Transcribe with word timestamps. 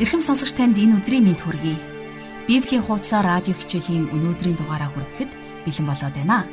Ирхэм 0.00 0.24
сонсогч 0.24 0.56
танд 0.56 0.80
энэ 0.80 1.04
өдрийн 1.04 1.28
мэнд 1.28 1.44
хүргэе. 1.44 1.76
Библийн 2.48 2.80
хуудасаар 2.80 3.28
радио 3.28 3.52
хичээлийн 3.52 4.08
өнөөдрийн 4.08 4.56
дугаараа 4.56 4.88
хүрэхэд 4.88 5.28
бэлэн 5.68 5.84
болоод 5.84 6.16
байна. 6.16 6.48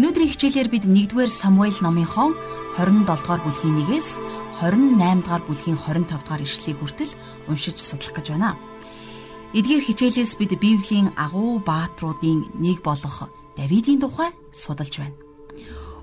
Өнөөдрийн 0.00 0.32
хичээлээр 0.32 0.68
бид 0.72 0.84
1-р 0.88 1.28
Самуэль 1.28 1.76
номынхон 1.84 2.32
27 2.80 3.04
дугаар 3.04 3.44
бүлгийн 3.44 3.84
1-ээс 3.84 4.16
28 4.64 4.96
дугаар 4.96 5.44
бүлгийн 5.44 5.76
25 5.76 6.08
дугаар 6.08 6.40
ишлэлийг 6.40 6.78
хүртэл 6.80 7.12
уншиж 7.52 7.76
судлах 7.84 8.16
гэж 8.16 8.26
байна. 8.32 8.56
Эдгээр 9.52 9.84
хичээлээс 9.84 10.32
бид 10.40 10.56
Библийн 10.56 11.12
агуу 11.20 11.60
баатруудын 11.60 12.48
нэг 12.64 12.80
болох 12.80 13.28
Давидын 13.60 14.00
тухай 14.00 14.32
судалж 14.56 15.04
байна. 15.04 15.20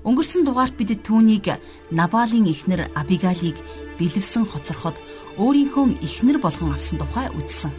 Өнгөрсөн 0.06 0.46
дугаарт 0.46 0.78
бид 0.78 0.94
түүнийг 1.02 1.58
Набалын 1.90 2.46
эхнэр 2.46 2.94
Абигалийг 2.94 3.58
бэлэвсэн 3.98 4.46
хоцорход 4.46 4.96
өөрийнхөө 5.40 6.02
эхнэр 6.02 6.38
болгон 6.42 6.72
авсан 6.72 6.98
тухай 6.98 7.28
үзсэн. 7.32 7.72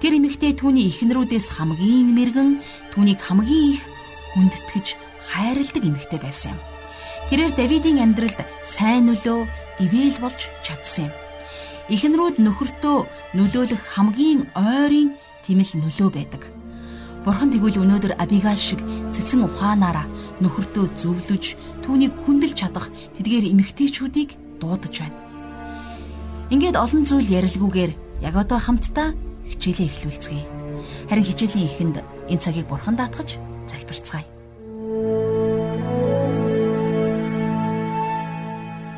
Тэр 0.00 0.16
эмэгтэй 0.16 0.56
түүний 0.56 0.88
эхнэрүүдээс 0.88 1.60
хамгийн 1.60 2.16
мэрэгэн 2.16 2.50
түүнийг 2.96 3.20
хамгийн 3.20 3.76
их 3.76 3.84
хүндэтгэж 4.32 4.86
хайрладаг 5.28 5.84
эмэгтэй 5.84 6.20
байсан 6.20 6.56
юм. 6.56 6.60
Тэрээр 7.28 7.52
Давидын 7.52 8.00
амьдралд 8.00 8.40
сайн 8.64 9.12
нөлөө 9.12 9.44
ивэл 9.84 10.18
болж 10.24 10.48
чадсан 10.64 11.12
юм. 11.12 11.14
Эхнэрүүд 11.92 12.36
нөхөртөө 12.40 12.98
нөлөөлөх 13.36 13.82
хамгийн 13.92 14.48
ойрын 14.56 15.14
тимэл 15.44 15.72
нөлөө 15.78 16.08
байдаг. 16.10 16.42
Бурхан 17.20 17.52
тэгвэл 17.52 17.84
өнөөдөр 17.84 18.16
Абигал 18.16 18.56
шиг 18.56 18.80
цэцэн 19.12 19.44
ухаанаараа 19.44 20.08
нөхөртөө 20.40 20.96
зөвлөж 20.96 21.44
түүнийг 21.84 22.16
хүндэлж 22.24 22.56
чадах 22.56 22.88
тэдгээр 23.20 23.52
эмэгтэйчүүдийг 23.52 24.30
дуудаж 24.56 24.94
байна. 25.04 25.29
Ингээд 26.50 26.74
олон 26.74 27.06
зүйл 27.06 27.30
ярилгүйгээр 27.30 28.26
яг 28.26 28.34
одоо 28.34 28.58
хамтдаа 28.58 29.14
хичээлээ 29.46 29.86
эхлүүлцгээе. 29.86 30.44
Харин 31.06 31.22
хичээлийн 31.22 31.66
эхэнд 31.70 31.96
энэ 32.26 32.42
цагийг 32.42 32.66
бурхан 32.66 32.98
даатгаж 32.98 33.38
залбирцгаая. 33.70 34.26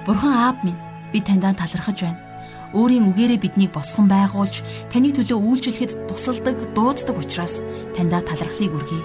Бурхан 0.09 0.33
аав 0.33 0.65
минь 0.65 0.81
би 1.13 1.21
таньдаа 1.21 1.53
талархаж 1.53 2.01
байна. 2.01 2.25
Өөрийн 2.73 3.13
үгээрээ 3.13 3.37
биднийг 3.37 3.77
босгон 3.77 4.09
байгуулж, 4.09 4.65
таны 4.89 5.13
төлөө 5.13 5.37
үйлчлэхэд 5.37 6.09
тусалдаг, 6.09 6.57
дууддаг 6.73 7.21
учраас 7.21 7.61
таньдаа 7.93 8.25
талархлыг 8.25 8.73
өргөе. 8.73 9.05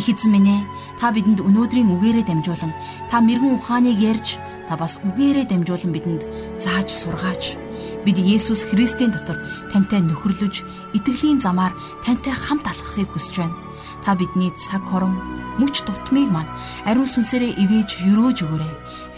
Их 0.00 0.08
эзэн 0.08 0.32
минь 0.32 0.48
ээ, 0.48 0.64
та 0.96 1.12
бидэнд 1.12 1.44
өнөөдрийн 1.44 1.92
үгээрээ 1.92 2.24
дамжуулан, 2.24 2.72
та 3.12 3.20
мэрэгэн 3.20 3.52
ухааныг 3.52 4.00
ярьж, 4.00 4.40
та 4.64 4.80
бас 4.80 4.96
үгээрээ 5.04 5.44
дамжуулан 5.44 5.92
бидэнд 5.92 6.24
зааж 6.56 6.88
сургаач 6.88 7.60
Бид 8.02 8.18
Есүс 8.18 8.66
Христийн 8.66 9.14
дотор 9.14 9.38
тантай 9.70 10.02
нөхөрлөж, 10.02 10.66
итгэлийн 10.90 11.38
замаар 11.38 11.70
тантай 12.02 12.34
хамт 12.34 12.66
алхахыг 12.66 13.06
хүсэж 13.14 13.34
байна. 13.38 13.54
Та 14.02 14.18
бидний 14.18 14.50
цаг 14.58 14.82
хорон 14.82 15.14
мөч 15.62 15.86
дутмыг 15.86 16.26
маань 16.26 16.50
ариун 16.82 17.06
сүнсээрээ 17.06 17.62
ивэж 17.62 18.02
өрөөж 18.10 18.38
өгөөрэй. 18.42 18.72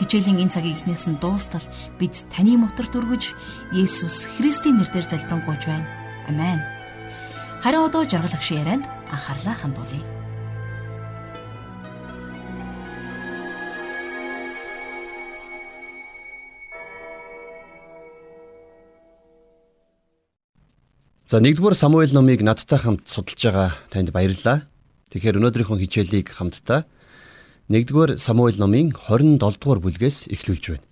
Хичээлийн 0.05 0.45
энэ 0.45 0.53
цагийг 0.53 0.77
ихнээс 0.85 1.09
нь 1.09 1.17
дуустал 1.17 1.65
бид 1.97 2.29
таны 2.29 2.61
мотор 2.61 2.85
дүргэж 2.93 3.33
Есүс 3.73 4.29
Христийн 4.37 4.77
нэрээр 4.77 5.09
залбирanгуйж 5.09 5.65
байна. 5.65 5.89
Амен. 6.29 6.61
Харин 7.65 7.89
одоо 7.89 8.05
жаргалах 8.05 8.45
шиг 8.45 8.61
ярианд 8.61 8.85
анхаарлаа 9.09 9.57
хандуулъя. 9.57 10.14
За 21.27 21.41
1-р 21.41 21.75
Самуэль 21.75 22.13
номыг 22.13 22.43
надтай 22.43 22.79
хамт 22.79 23.09
судалж 23.09 23.41
байгаа 23.41 23.71
танд 23.89 24.13
баярлалаа. 24.13 24.69
Тэгэхээр 25.09 25.41
өнөөдрийнхөө 25.41 25.81
хичээлийг 25.81 26.29
хамтдаа 26.29 26.85
1-р 27.73 28.21
Самуэль 28.21 28.61
номын 28.61 28.93
27-р 28.93 29.81
бүлгээс 29.81 30.29
эхлүүлж 30.29 30.65
байна. 30.77 30.85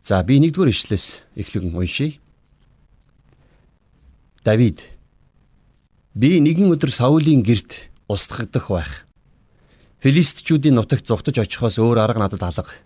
За 0.00 0.24
би 0.24 0.40
1-р 0.40 0.72
ишлээс 0.72 1.28
эхлэн 1.36 1.76
уншийе. 1.76 2.16
Давид 4.42 4.80
Би 6.12 6.40
нэгэн 6.44 6.68
өдөр 6.76 6.92
Саулийн 6.92 7.40
герт 7.40 7.88
устгагдах 8.04 8.68
байх. 8.68 8.92
Филистичүүдийн 10.04 10.76
нутагт 10.76 11.08
зугтаж 11.08 11.40
очихоос 11.40 11.80
өөр 11.80 12.04
арга 12.04 12.20
надад 12.28 12.44
алга. 12.44 12.76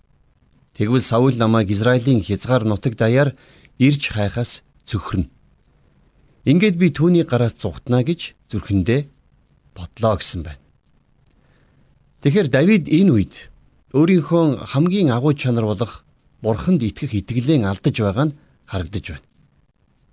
Тэгвэл 0.79 1.03
Саул 1.03 1.35
намайг 1.35 1.71
Израилийн 1.75 2.23
хязгаар 2.23 2.63
нутаг 2.63 2.95
даяар 2.95 3.35
ирж 3.83 4.15
хайхаас 4.15 4.63
цөхрөн. 4.87 5.27
Ингээд 6.47 6.79
би 6.79 6.95
түүний 6.95 7.27
гараас 7.27 7.59
зугтана 7.59 8.07
гэж 8.07 8.39
зүрхэндээ 8.47 9.11
бодлоо 9.75 10.15
гэсэн 10.15 10.47
байна. 10.47 10.63
Тэгэхээр 12.23 12.49
Давид 12.55 12.87
энэ 12.87 13.11
үед 13.11 13.35
өөрийнхөө 13.91 14.71
хамгийн 14.71 15.11
агуу 15.11 15.35
чанар 15.35 15.67
болох 15.67 16.07
Бурханд 16.39 16.87
итгэх 16.87 17.19
итгэлээ 17.19 17.67
алдаж 17.67 17.95
байгаа 17.99 18.31
нь 18.31 18.37
харагдаж 18.63 19.05
байна. 19.11 19.27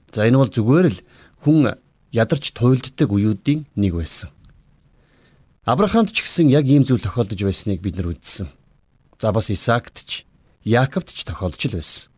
За 0.09 0.25
энэ 0.25 0.41
бол 0.41 0.49
зүгээр 0.49 0.88
л 0.89 0.99
хүн 1.45 1.77
ядарч 2.09 2.50
туйлддаг 2.57 3.13
үеүүдийн 3.13 3.69
нэг 3.77 3.94
байсан. 3.94 4.33
Авраамд 5.69 6.17
ч 6.17 6.25
гэсэн 6.25 6.50
яг 6.50 6.65
ийм 6.65 6.81
зүйл 6.81 7.01
тохиолдож 7.01 7.38
байсныг 7.45 7.77
бид 7.77 8.01
нар 8.01 8.09
үзсэн. 8.09 8.50
За 9.21 9.29
бас 9.29 9.53
Исаакт 9.53 10.01
ч, 10.09 10.25
Яаковт 10.65 11.13
ч 11.13 11.29
тохиолдож 11.29 11.61
л 11.69 11.77
байсан. 11.77 12.09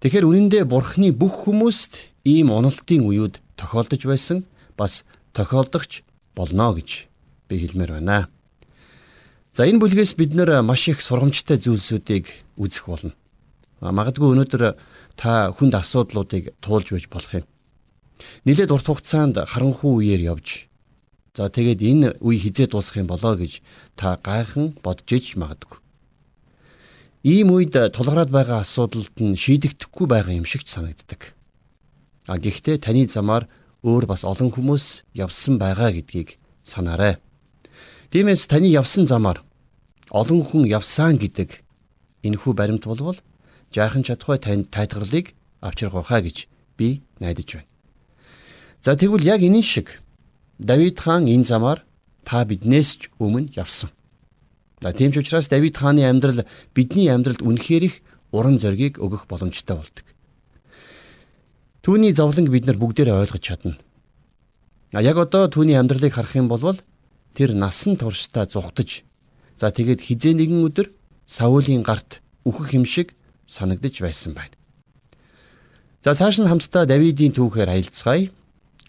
Тэгэхээр 0.00 0.26
үнэндээ 0.26 0.64
Бурхны 0.70 1.10
бүх 1.10 1.50
хүмүүст 1.50 2.11
ийм 2.24 2.50
уналтын 2.50 3.02
үеуд 3.06 3.40
тохиолдож 3.56 4.02
байсан 4.06 4.44
бас 4.76 5.04
тохиолдохч 5.34 6.02
болно 6.34 6.72
гэж 6.74 7.06
би 7.48 7.54
хэлмээр 7.58 7.98
байна. 7.98 8.28
За 9.52 9.68
энэ 9.68 9.80
бүлгээс 9.82 10.16
бид 10.16 10.32
нэр 10.32 10.62
маш 10.62 10.88
их 10.88 11.02
сургамжтай 11.02 11.58
зүйлсүүдийг 11.60 12.32
үзэх 12.56 12.88
болно. 12.88 13.12
Магадгүй 13.82 14.32
өнөөдөр 14.32 14.78
та 15.18 15.52
хүнд 15.52 15.74
асуудлуудыг 15.76 16.54
туулж 16.64 16.88
байж 16.94 17.06
болох 17.10 17.32
юм. 17.42 17.46
Нилээд 18.46 18.70
урт 18.72 18.86
хугацаанд 18.86 19.36
харанхуй 19.44 20.06
үеэр 20.06 20.22
явж 20.32 20.70
за 21.34 21.48
тэгээд 21.48 21.80
энэ 21.82 22.08
үе 22.20 22.36
хизээ 22.38 22.70
дуусах 22.70 23.00
юм 23.00 23.08
болоо 23.08 23.34
гэж 23.36 23.60
та 23.96 24.20
гайхан 24.20 24.76
бодож 24.84 25.08
иж 25.10 25.36
магадгүй. 25.36 25.80
Ийм 27.24 27.52
үед 27.56 27.72
тулгараад 27.72 28.30
байгаа 28.30 28.60
асуудалд 28.60 29.16
нь 29.20 29.36
шийдэгдэхгүй 29.36 30.06
байгаа 30.06 30.34
юм 30.36 30.46
шигч 30.46 30.68
санагддаг. 30.68 31.32
А 32.26 32.38
гэхдээ 32.38 32.78
таны 32.78 33.08
замаар 33.08 33.48
өөр 33.82 34.06
бас 34.06 34.22
олон 34.22 34.54
хүмүүс 34.54 35.02
явсан 35.14 35.58
байгаа 35.58 35.90
гэдгийг 35.90 36.38
санаарай. 36.62 37.18
Тиймээс 38.14 38.46
таны 38.46 38.70
явсан 38.70 39.06
замаар 39.10 39.42
олон 40.10 40.46
хүн 40.46 40.68
явсан 40.70 41.18
гэдэг 41.18 41.64
энэхүү 42.22 42.52
баримт 42.54 42.86
болвол 42.86 43.18
жаахан 43.74 44.06
чадхуй 44.06 44.38
танд 44.38 44.70
тайлгарлыг 44.70 45.34
авчрах 45.60 45.98
байхаа 45.98 46.20
гэж 46.22 46.46
би 46.78 47.02
найдаж 47.18 47.48
байна. 47.58 47.70
За 48.82 48.94
тэгвэл 48.94 49.24
яг 49.24 49.40
энэ 49.42 49.62
шиг 49.62 49.98
Давид 50.58 51.00
хаан 51.00 51.26
энэ 51.26 51.48
замаар 51.48 51.82
та 52.22 52.44
биднээс 52.44 52.90
ч 53.00 53.10
өмнө 53.18 53.50
явсан. 53.56 53.90
За 54.82 54.92
тийм 54.92 55.10
ч 55.10 55.18
учраас 55.18 55.48
Давид 55.48 55.74
хааны 55.74 56.06
амьдрал 56.06 56.46
бидний 56.74 57.10
амьдралд 57.10 57.42
үнэхээр 57.42 57.82
их 57.82 57.94
урам 58.30 58.58
зориг 58.58 58.98
өгөх 58.98 59.26
боломжтой 59.26 59.76
болдог. 59.76 60.06
Түүний 61.82 62.14
зовлонг 62.14 62.46
бид 62.46 62.66
нар 62.66 62.78
бүгдээрээ 62.78 63.26
ойлгож 63.26 63.42
чадна. 63.42 63.74
А 64.94 65.02
яг 65.02 65.18
одоо 65.18 65.50
түүний 65.50 65.74
амьдралыг 65.74 66.14
харах 66.14 66.38
юм 66.38 66.46
бол 66.46 66.78
тэр 67.34 67.58
насан 67.58 67.98
туршдаа 67.98 68.46
зүхтаж 68.46 69.02
за 69.58 69.66
тэгээд 69.74 70.00
хизээ 70.06 70.34
нэгэн 70.38 70.62
өдөр 70.62 70.88
Саулийн 71.26 71.82
гарт 71.82 72.22
үхэх 72.46 72.74
юм 72.78 72.86
шиг 72.86 73.14
санагдаж 73.46 73.98
байсан 73.98 74.34
байна. 74.34 74.54
За 76.04 76.14
цааш 76.14 76.38
нь 76.42 76.50
хамтдаа 76.50 76.86
Давидын 76.86 77.34
түүхээр 77.34 77.70
аялцгаая. 77.70 78.30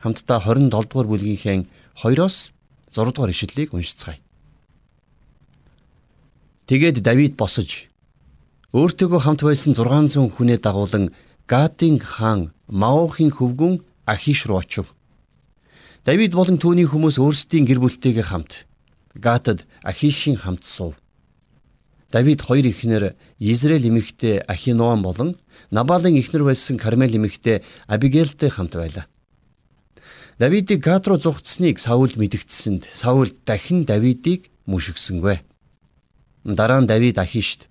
Хамтдаа 0.01 0.41
27 0.41 0.69
дугаар 0.69 1.07
бүлгийнхээ 1.09 1.65
2-оос 1.97 2.51
6 2.89 3.13
дугаар 3.13 3.33
ишлэлийг 3.33 3.73
уншицгаая. 3.73 4.19
Тэгээд 6.69 7.01
Давид 7.05 7.37
босож 7.37 7.89
өөртөөгөө 8.73 9.21
хамт 9.21 9.41
байсан 9.45 9.77
600 9.77 10.33
хүнээ 10.33 10.57
дагуулan 10.57 11.13
Гадын 11.47 11.99
хаан 11.99 12.53
Маохын 12.67 13.31
хөвгүн 13.31 13.83
Ахиш 14.07 14.47
руу 14.47 14.63
очив. 14.63 14.87
Давид 16.05 16.31
болон 16.31 16.55
түүний 16.55 16.87
хүмүүс 16.87 17.19
өөрсдийн 17.19 17.67
гэр 17.67 17.83
бүлтэйгээ 17.83 18.23
хамт 18.31 18.63
Гатад 19.15 19.67
Ахишийн 19.83 20.39
хамт 20.39 20.63
сув. 20.63 20.95
Давид 22.11 22.39
хоёр 22.47 22.63
эхнэр 22.71 23.15
Израиль 23.39 23.87
эмэгтэй 23.91 24.39
Ахиноам 24.47 25.03
болон 25.03 25.35
Набалын 25.71 26.15
эхнэр 26.15 26.47
байсан 26.47 26.79
Кармел 26.79 27.11
эмэгтэй 27.11 27.63
Абигейлтэй 27.87 28.49
хамт 28.49 28.79
байлаа. 28.79 29.05
Давидыг 30.39 30.79
Гат 30.79 31.07
руу 31.07 31.19
зугтсныг 31.19 31.79
Саул 31.79 32.11
мэдгдсэнд 32.15 32.87
Саул 32.93 33.35
дахин 33.45 33.83
Давидыг 33.83 34.47
мушигсэнгүй. 34.65 35.43
Дараа 36.43 36.79
нь 36.79 36.87
Давид 36.87 37.19
Ахишд 37.19 37.67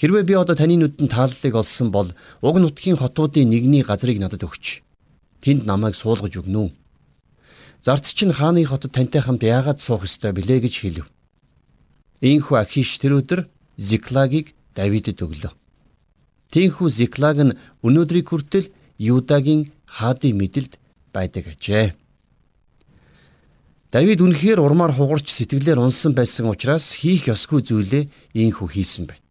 Хэрвээ 0.00 0.24
би 0.24 0.32
одоо 0.32 0.56
таны 0.56 0.80
нүдэнд 0.80 1.12
тааллыг 1.12 1.54
олсон 1.60 1.92
бол 1.92 2.08
уг 2.40 2.56
нутгийн 2.56 2.96
хотуудын 2.96 3.52
нэгний 3.52 3.84
газрыг 3.84 4.16
надад 4.16 4.40
өгч 4.48 4.80
тэнд 5.44 5.68
намайг 5.68 5.92
суулгаж 5.92 6.40
өгнө 6.40 6.58
үү? 6.64 6.70
Зарц 7.84 8.16
чинь 8.16 8.32
хааны 8.32 8.64
хотод 8.64 8.96
тантай 8.96 9.20
хамт 9.20 9.44
яагаад 9.44 9.84
суух 9.84 10.08
ёстой 10.08 10.32
билээ 10.32 10.64
гэж 10.64 10.74
хэлв. 10.80 11.06
Ийхүү 12.24 12.56
Ахиш 12.64 12.96
тэр 12.96 13.20
өдөр 13.20 13.44
Зиклагийг 13.76 14.56
Давидэд 14.72 15.20
өглөө. 15.20 15.52
Тийхүү 16.52 16.88
Зиклаг 16.88 17.36
нь 17.44 17.56
өнөөдрийг 17.84 18.32
хүртэл 18.32 18.72
Юдагийн 18.96 19.68
хаадын 19.84 20.32
мэдэлд 20.40 20.80
байдаг 21.12 21.44
ажээ. 21.52 21.92
Давид 23.92 24.20
үнэхээр 24.24 24.64
урмаар 24.64 24.96
хугарч 24.96 25.28
сэтгэлээр 25.28 25.80
унсан 25.80 26.16
байсан 26.16 26.48
учраас 26.48 26.96
хийх 26.96 27.28
ёсгүй 27.28 27.60
зүйлээ 27.68 28.04
ийхүү 28.32 28.68
хийсэн 28.68 29.04
байна. 29.04 29.24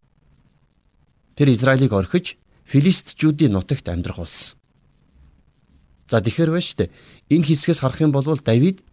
Тэр 1.40 1.56
Израилийг 1.56 1.96
орхиж 1.96 2.36
Филистчүүдийн 2.68 3.56
нутагт 3.56 3.88
амьдрах 3.88 4.20
болсон. 4.20 4.60
За 6.12 6.20
тэгэхээр 6.20 6.52
байна 6.52 6.68
шүү 6.68 6.78
дээ. 6.84 6.92
Энэ 7.32 7.48
хэсгээс 7.48 7.80
харах 7.80 8.04
юм 8.04 8.12
бол 8.12 8.28
Давид 8.44 8.84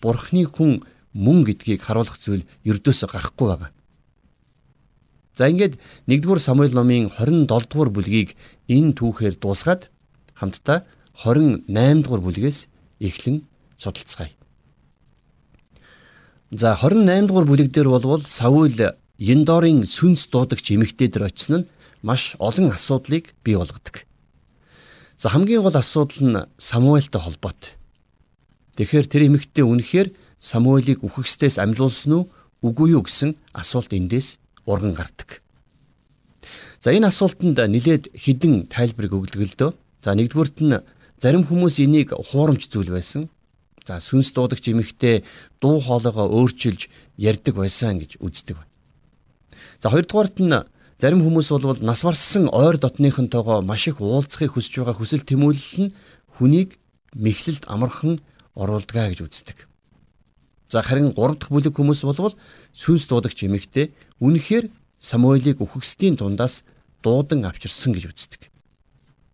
Бурхны 0.00 0.48
хүн 0.48 0.80
мөн 1.12 1.44
гэдгийг 1.44 1.84
харуулах 1.84 2.16
зүйл 2.16 2.48
ердөөсөө 2.64 3.04
гарахгүй 3.04 3.46
байгаа. 3.52 3.70
За 5.36 5.52
ингээд 5.52 5.76
1-р 6.08 6.40
Самуэль 6.40 6.72
номын 6.72 7.12
27 7.12 7.68
дугаар 7.68 7.92
бүлгийг 7.92 8.32
энэ 8.64 8.96
түүхээр 8.96 9.36
дуусгаад 9.36 9.92
хамтдаа 10.40 10.88
28 11.20 11.68
дугаар 12.00 12.22
бүлгээс 12.24 12.64
эхлэн 12.96 13.44
судалцгаая. 13.76 14.32
За 16.56 16.72
28 16.80 17.28
дугаар 17.28 17.44
бүлэг 17.44 17.68
дээр 17.76 17.92
болвол 17.92 18.24
Саул 18.24 18.72
Яндорын 19.20 19.84
сүнс 19.84 20.32
дуудагч 20.32 20.72
эмэгтэй 20.72 21.12
дээр 21.12 21.28
очсон 21.28 21.60
нь 21.60 21.68
маш 22.02 22.36
олон 22.38 22.72
асуудлыг 22.72 23.34
бий 23.44 23.56
болгодог. 23.56 24.04
За 25.16 25.28
хамгийн 25.28 25.62
гол 25.62 25.76
асуудал 25.76 26.24
нь 26.24 26.46
Самуэльтай 26.58 27.20
холбоотой. 27.20 27.76
Тэгэхээр 28.76 29.06
тэр 29.06 29.22
эмэгтэй 29.28 29.64
үнэхээр 29.64 30.08
Самуэлийг 30.40 31.04
үхэгсдээс 31.04 31.60
амьлуулсан 31.60 32.12
уу 32.12 32.24
үгүй 32.64 32.96
юу 32.96 33.04
гэсэн 33.04 33.36
асуулт 33.52 33.92
эндээс 33.92 34.40
урган 34.64 34.96
гардаг. 34.96 35.44
За 36.80 36.96
энэ 36.96 37.12
асуултанд 37.12 37.60
нилээд 37.60 38.16
хідэн 38.16 38.72
тайлбарыг 38.72 39.12
өгдөг 39.12 39.40
л 39.44 39.56
дөө. 39.60 39.70
За 40.00 40.16
нэгдүгüрт 40.16 40.64
нь 40.64 40.80
зарим 41.20 41.44
хүмүүс 41.44 41.76
энийг 41.84 42.16
хуурамч 42.16 42.72
зүйл 42.72 42.88
байсан. 42.88 43.28
За 43.84 44.00
сүнс 44.00 44.32
дуудагч 44.32 44.72
эмэгтэй 44.72 45.24
дуу 45.60 45.84
хоолойгоо 45.84 46.32
өөрчилж 46.32 46.88
ярьдаг 47.20 47.60
байсан 47.60 48.00
гэж 48.00 48.16
үздэг. 48.24 48.56
За 49.76 49.92
хоёрдугаарт 49.92 50.40
нь 50.40 50.64
зарим 51.00 51.24
хүмүүс 51.24 51.48
бол 51.48 51.80
нас 51.80 52.02
барсан 52.04 52.48
ойр 52.52 52.76
дотныхонтойгоо 52.76 53.62
маш 53.64 53.88
их 53.88 54.00
уулзахыг 54.04 54.52
хүсэж 54.52 54.84
байгаа 54.84 55.00
хүсэл 55.00 55.24
тэмүүлэл 55.24 55.88
нь 55.88 55.94
хүнийг 56.36 56.76
мэхлэлд 57.16 57.64
амархан 57.72 58.20
оруулдгаа 58.52 59.08
гэж 59.08 59.24
үздэг. 59.24 59.64
За 60.68 60.84
харин 60.84 61.16
3 61.16 61.40
дахь 61.40 61.48
бүлэг 61.48 61.72
хүмүүс 61.72 62.04
болвол 62.04 62.36
сүнс 62.76 63.08
дуудагч 63.08 63.48
эмэгтэй 63.48 63.96
үнэхээр 64.20 64.68
Самуэлийг 65.00 65.64
үхэгсдийн 65.64 66.20
дундаас 66.20 66.68
дуудан 67.00 67.48
авчирсан 67.48 67.96
гэж 67.96 68.04
үздэг. 68.12 68.52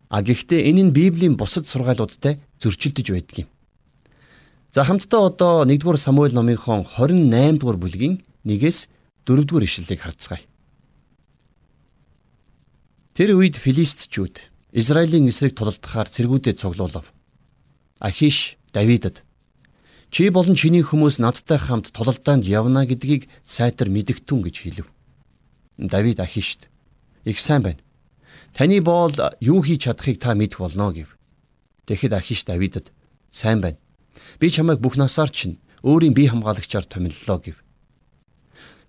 А 0.08 0.22
гэхдээ 0.22 0.70
энэ 0.70 0.82
нь 0.86 0.94
Библийн 0.94 1.34
бусад 1.34 1.66
сургаалуудтай 1.66 2.38
зөрчилдөж 2.62 3.06
байдаг 3.10 3.36
юм. 3.42 3.48
За 4.70 4.86
хамтдаа 4.86 5.34
одоо 5.34 5.66
1-р 5.66 5.98
Самуэль 5.98 6.38
номынхон 6.38 6.86
28-р 6.86 7.76
бүлгийн 7.76 8.22
1-ээс 8.46 8.86
4-р 9.26 9.66
ишлэлийг 9.66 10.00
харцгаая. 10.00 10.46
Тэр 13.16 13.32
үед 13.32 13.56
филистчүүд 13.56 14.44
Израилийн 14.76 15.32
эсрэг 15.32 15.56
тулалдахаар 15.56 16.04
цэргүүдэд 16.04 16.60
цуглуулав. 16.60 17.08
Ахиш 17.96 18.60
Давидад 18.76 19.24
чи 20.12 20.28
болон 20.28 20.52
чиний 20.52 20.84
хүмүүс 20.84 21.16
надтай 21.24 21.56
хамт 21.56 21.96
тулалдаанд 21.96 22.44
явна 22.44 22.84
гэдгийг 22.84 23.32
сайтар 23.40 23.88
мэдгтүн 23.88 24.44
гэж 24.44 24.56
хэлв. 24.60 24.86
Давид 25.80 26.20
Ахишт 26.20 26.68
их 27.24 27.40
сайн 27.40 27.64
байна. 27.64 27.80
Таны 28.52 28.84
боол 28.84 29.16
юу 29.40 29.64
хийж 29.64 29.88
чадахыг 29.88 30.20
та 30.20 30.36
мэдэх 30.36 30.60
болно 30.60 30.92
гэв. 30.92 31.16
Тэгэхэд 31.88 32.12
Ахиш 32.20 32.44
Давидад 32.44 32.92
сайн 33.32 33.64
байна. 33.64 33.80
Би 34.36 34.52
чамайг 34.52 34.84
бүх 34.84 35.00
насаар 35.00 35.32
чинь 35.32 35.56
өөрийн 35.80 36.12
бие 36.12 36.28
хамгаалагчаар 36.28 36.84
томиллоо 36.84 37.40
гэв. 37.40 37.64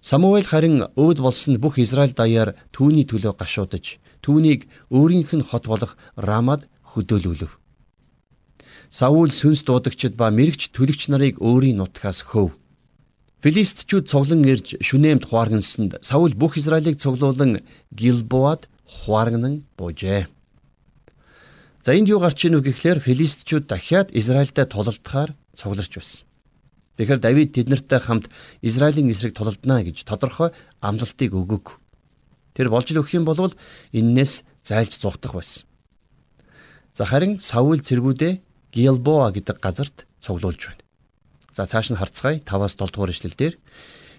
Самуэль 0.03 0.43
харин 0.43 0.91
өөд 0.99 1.23
болсон 1.23 1.55
бүх 1.63 1.79
Израиль 1.79 2.11
даяар 2.11 2.59
түүний 2.75 3.07
төлөө 3.07 3.31
гашуудаж 3.39 4.03
түүнийг 4.23 4.69
өөрийнх 4.89 5.31
нь 5.37 5.47
хот 5.47 5.65
болох 5.67 5.97
Рамад 6.15 6.67
хөдөөлүүлв. 6.93 7.51
Саул 8.89 9.31
сүнс 9.31 9.67
дуудагчид 9.67 10.15
ба 10.15 10.31
мэрэгч 10.31 10.71
төлөгч 10.71 11.11
нарыг 11.11 11.39
өөрийн 11.43 11.83
нутгаас 11.83 12.23
хөөв. 12.23 12.55
Филистчүүд 13.43 14.09
цуглан 14.09 14.41
ирж 14.47 14.81
шүнэмд 14.81 15.29
хуаргансанд 15.29 16.01
Саул 16.01 16.33
бүх 16.33 16.57
Израилийг 16.57 16.97
цуглуулan 16.97 17.61
Гилбоад 17.93 18.65
хуарган 18.83 19.63
буужээ. 19.77 20.25
За 21.83 21.93
энд 21.93 22.09
юу 22.09 22.19
гарч 22.19 22.43
ийнү 22.43 22.59
гэхлээр 22.65 22.99
филистчүүд 22.99 23.69
дахиад 23.69 24.09
Израильтай 24.11 24.65
тулалдахаар 24.65 25.35
цугларч 25.55 25.93
байсан. 25.95 26.27
Тэгэхээр 26.97 27.21
Давид 27.21 27.53
тэднэртэй 27.53 28.01
хамт 28.01 28.25
Израилийн 28.65 29.13
эсрэг 29.13 29.37
тулалдана 29.37 29.85
гэж 29.85 30.01
тодорхой 30.01 30.49
амлалтыг 30.81 31.31
өгөг. 31.31 31.77
Тэр 32.57 32.73
болж 32.73 32.89
л 32.89 33.05
өгөх 33.05 33.13
юм 33.13 33.29
бол 33.29 33.53
эннээс 33.93 34.41
зайлж 34.65 34.97
зугтах 34.97 35.37
байсан. 35.37 35.69
За 36.97 37.05
харин 37.05 37.37
Саул 37.37 37.77
цэргүүдээ 37.77 38.41
Гилбоа 38.73 39.29
гэдэг 39.29 39.61
газарт 39.61 40.09
цуглуулж 40.17 40.73
байна. 40.73 40.81
За 41.53 41.69
цааш 41.69 41.93
нь 41.93 42.01
харцгаая 42.01 42.41
5-аас 42.41 42.73
7 42.73 42.89
дугаар 42.89 43.13
эшлэл 43.13 43.37
дээр 43.37 43.55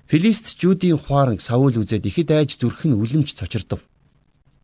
Филистчүүдийн 0.06 1.02
хуаранг 1.02 1.42
Саул 1.42 1.74
үзээд 1.74 2.06
ихэд 2.06 2.30
айж 2.30 2.50
зүрх 2.62 2.86
нь 2.86 2.94
үлэмж 2.94 3.34
цочирдов. 3.34 3.82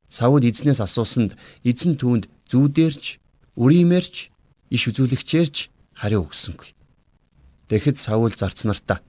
Саул 0.06 0.46
эзнээс 0.46 0.78
асуусанд 0.78 1.34
эзэн 1.66 1.98
түүнд 1.98 2.30
зүүдэрч, 2.46 3.18
үримэрч, 3.58 4.14
иш 4.70 4.82
үзүүлэгчээрч 4.88 5.56
хариу 5.98 6.30
өгсөнгүй. 6.30 6.70
Тэгэхэд 7.68 7.98
Саул 7.98 8.30
зарц 8.30 8.62
нартаа 8.62 9.02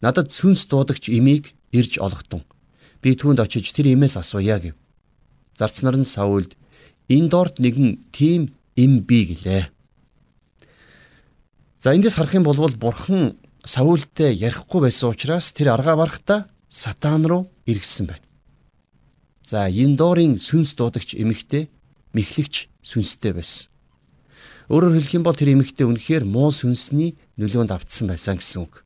надад 0.00 0.32
сүнс 0.32 0.66
дуудагч 0.66 1.12
имийг 1.12 1.52
ирж 1.70 2.00
олготун. 2.00 2.42
Би 3.02 3.14
түүнд 3.14 3.40
очиж 3.40 3.72
тэр 3.72 3.94
имээс 3.94 4.18
асууя 4.18 4.58
гэв. 4.58 4.74
Зарц 5.58 5.82
нар 5.82 5.96
нь 5.98 6.06
Саулд 6.06 6.54
энэ 7.08 7.28
дорд 7.28 7.58
нэгэн 7.58 8.10
тим 8.12 8.54
им 8.76 9.02
би 9.02 9.34
гэлээ. 9.34 9.70
За 11.78 11.94
эндээс 11.94 12.18
харах 12.18 12.34
юм 12.34 12.44
бол 12.44 12.58
бурхан 12.58 13.38
Саултай 13.64 14.34
ярихгүй 14.34 14.88
байсан 14.88 15.10
учраас 15.10 15.52
тэр 15.52 15.74
аргаа 15.74 15.96
барахта 15.96 16.48
сатан 16.68 17.26
руу 17.26 17.50
эргэсэн 17.66 18.06
байна. 18.06 18.24
За 19.44 19.68
Индорын 19.68 20.38
сүнс 20.38 20.74
дуудагч 20.74 21.14
эмэгтэй 21.14 21.70
мэхлэгч 22.12 22.68
сүнстэй 22.82 23.32
байсан. 23.32 23.72
Өөрөөр 24.68 25.00
хэлэх 25.00 25.16
юм 25.16 25.24
бол 25.24 25.32
тэр 25.32 25.56
эмэгтэй 25.56 25.88
үнэхээр 25.88 26.24
муу 26.28 26.52
сүнсний 26.52 27.16
нөлөөнд 27.40 27.72
автсан 27.72 28.12
байсан 28.12 28.36
гэсэн 28.36 28.68
үг. 28.68 28.84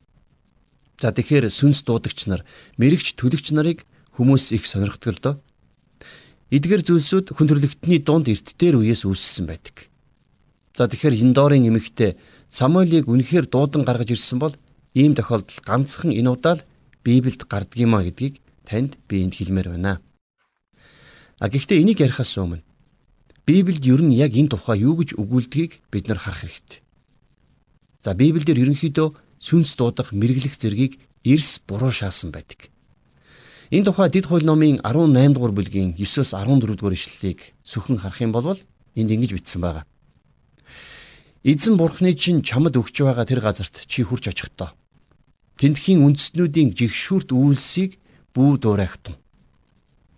За 1.03 1.11
тэгэхээр 1.11 1.51
сүнс 1.51 1.83
дуудагч 1.83 2.31
нар, 2.31 2.47
мэрэгч 2.79 3.19
төлөгч 3.19 3.51
нарыг 3.51 3.83
хүмүүс 4.17 4.53
их 4.53 4.65
сонирхдаг 4.65 5.13
л 5.13 5.21
доо. 5.21 5.35
Эдгэр 6.53 6.85
зүйлсүүд 6.85 7.33
хүн 7.33 7.47
төрлөختний 7.49 7.99
дунд 8.01 8.29
эртдээр 8.29 8.77
үеэс 8.77 9.09
үүссэн 9.09 9.49
байдаг. 9.49 9.89
За 10.77 10.85
тэгэхээр 10.85 11.21
Индорын 11.21 11.65
эмэгтэй 11.69 12.17
Самуэлийг 12.49 13.09
үнэхээр 13.09 13.49
дуудан 13.49 13.81
гаргаж 13.81 14.13
ирсэн 14.13 14.37
бол 14.37 14.53
ийм 14.93 15.17
тохиолдол 15.17 15.59
ганцхан 15.65 16.13
энэ 16.13 16.29
удаа 16.29 16.61
л 16.61 16.65
Библиэд 17.01 17.49
гардаг 17.49 17.77
юм 17.81 17.97
а 17.97 18.05
гэдгийг 18.05 18.37
танд 18.69 19.01
би 19.09 19.25
энд 19.25 19.33
хэлмээр 19.33 19.73
байна. 19.73 20.01
А 21.41 21.49
гэхдээ 21.49 21.81
энийг 21.81 22.05
ярихаас 22.05 22.37
өмнө 22.37 22.61
Библиэд 23.45 23.85
ер 23.85 24.01
нь 24.05 24.15
яг 24.15 24.37
энэ 24.37 24.53
тухай 24.53 24.85
юу 24.85 25.01
гэж 25.01 25.17
өгүүлдгийг 25.19 25.81
бид 25.91 26.05
нар 26.07 26.21
харах 26.21 26.45
хэрэгтэй. 26.45 26.79
За 28.05 28.13
Библиэлд 28.13 28.55
ерөнхийдөө 28.55 29.09
сүнс 29.41 29.75
дуудах 29.75 30.15
мэрэглэх 30.15 30.55
зэргийг 30.55 31.01
эрс 31.27 31.59
буруу 31.67 31.91
шаасан 31.91 32.31
байдаг. 32.31 32.72
Энэ 33.73 33.89
тухай 33.89 34.05
Дэд 34.05 34.29
хууль 34.29 34.45
номын 34.45 34.77
18 34.85 35.33
дугаар 35.33 35.49
бүлгийн 35.49 35.97
9-с 35.97 36.37
14 36.37 36.77
дугаар 36.77 36.93
ишлэлийг 36.93 37.57
сүхэн 37.65 37.97
харах 37.97 38.21
юм 38.21 38.29
бол 38.29 38.53
энд 38.93 39.09
ингэж 39.09 39.33
бичсэн 39.33 39.65
байна. 39.65 39.89
Эзэн 41.41 41.81
бурхны 41.81 42.13
чинь 42.13 42.45
чамд 42.45 42.77
өгч 42.77 43.01
байгаа 43.01 43.25
тэр 43.25 43.41
газарт 43.41 43.89
чи 43.89 44.05
хурж 44.05 44.29
очихдоо. 44.29 44.77
Тэндхийн 45.57 46.05
үндэстнүүдийн 46.05 46.77
жигшүүрт 46.77 47.33
үйлсийг 47.33 47.97
бүү 48.37 48.61
дуурайхтун. 48.61 49.17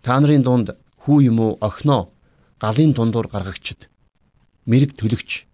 Та 0.04 0.20
нарын 0.20 0.44
дунд 0.44 0.76
хүү 1.08 1.32
юм 1.32 1.40
уу 1.40 1.56
охиноо? 1.64 2.12
Галын 2.60 2.92
дундуур 2.92 3.32
гаргагчд. 3.32 3.88
Мэрэг 4.68 5.00
төлөгч. 5.00 5.48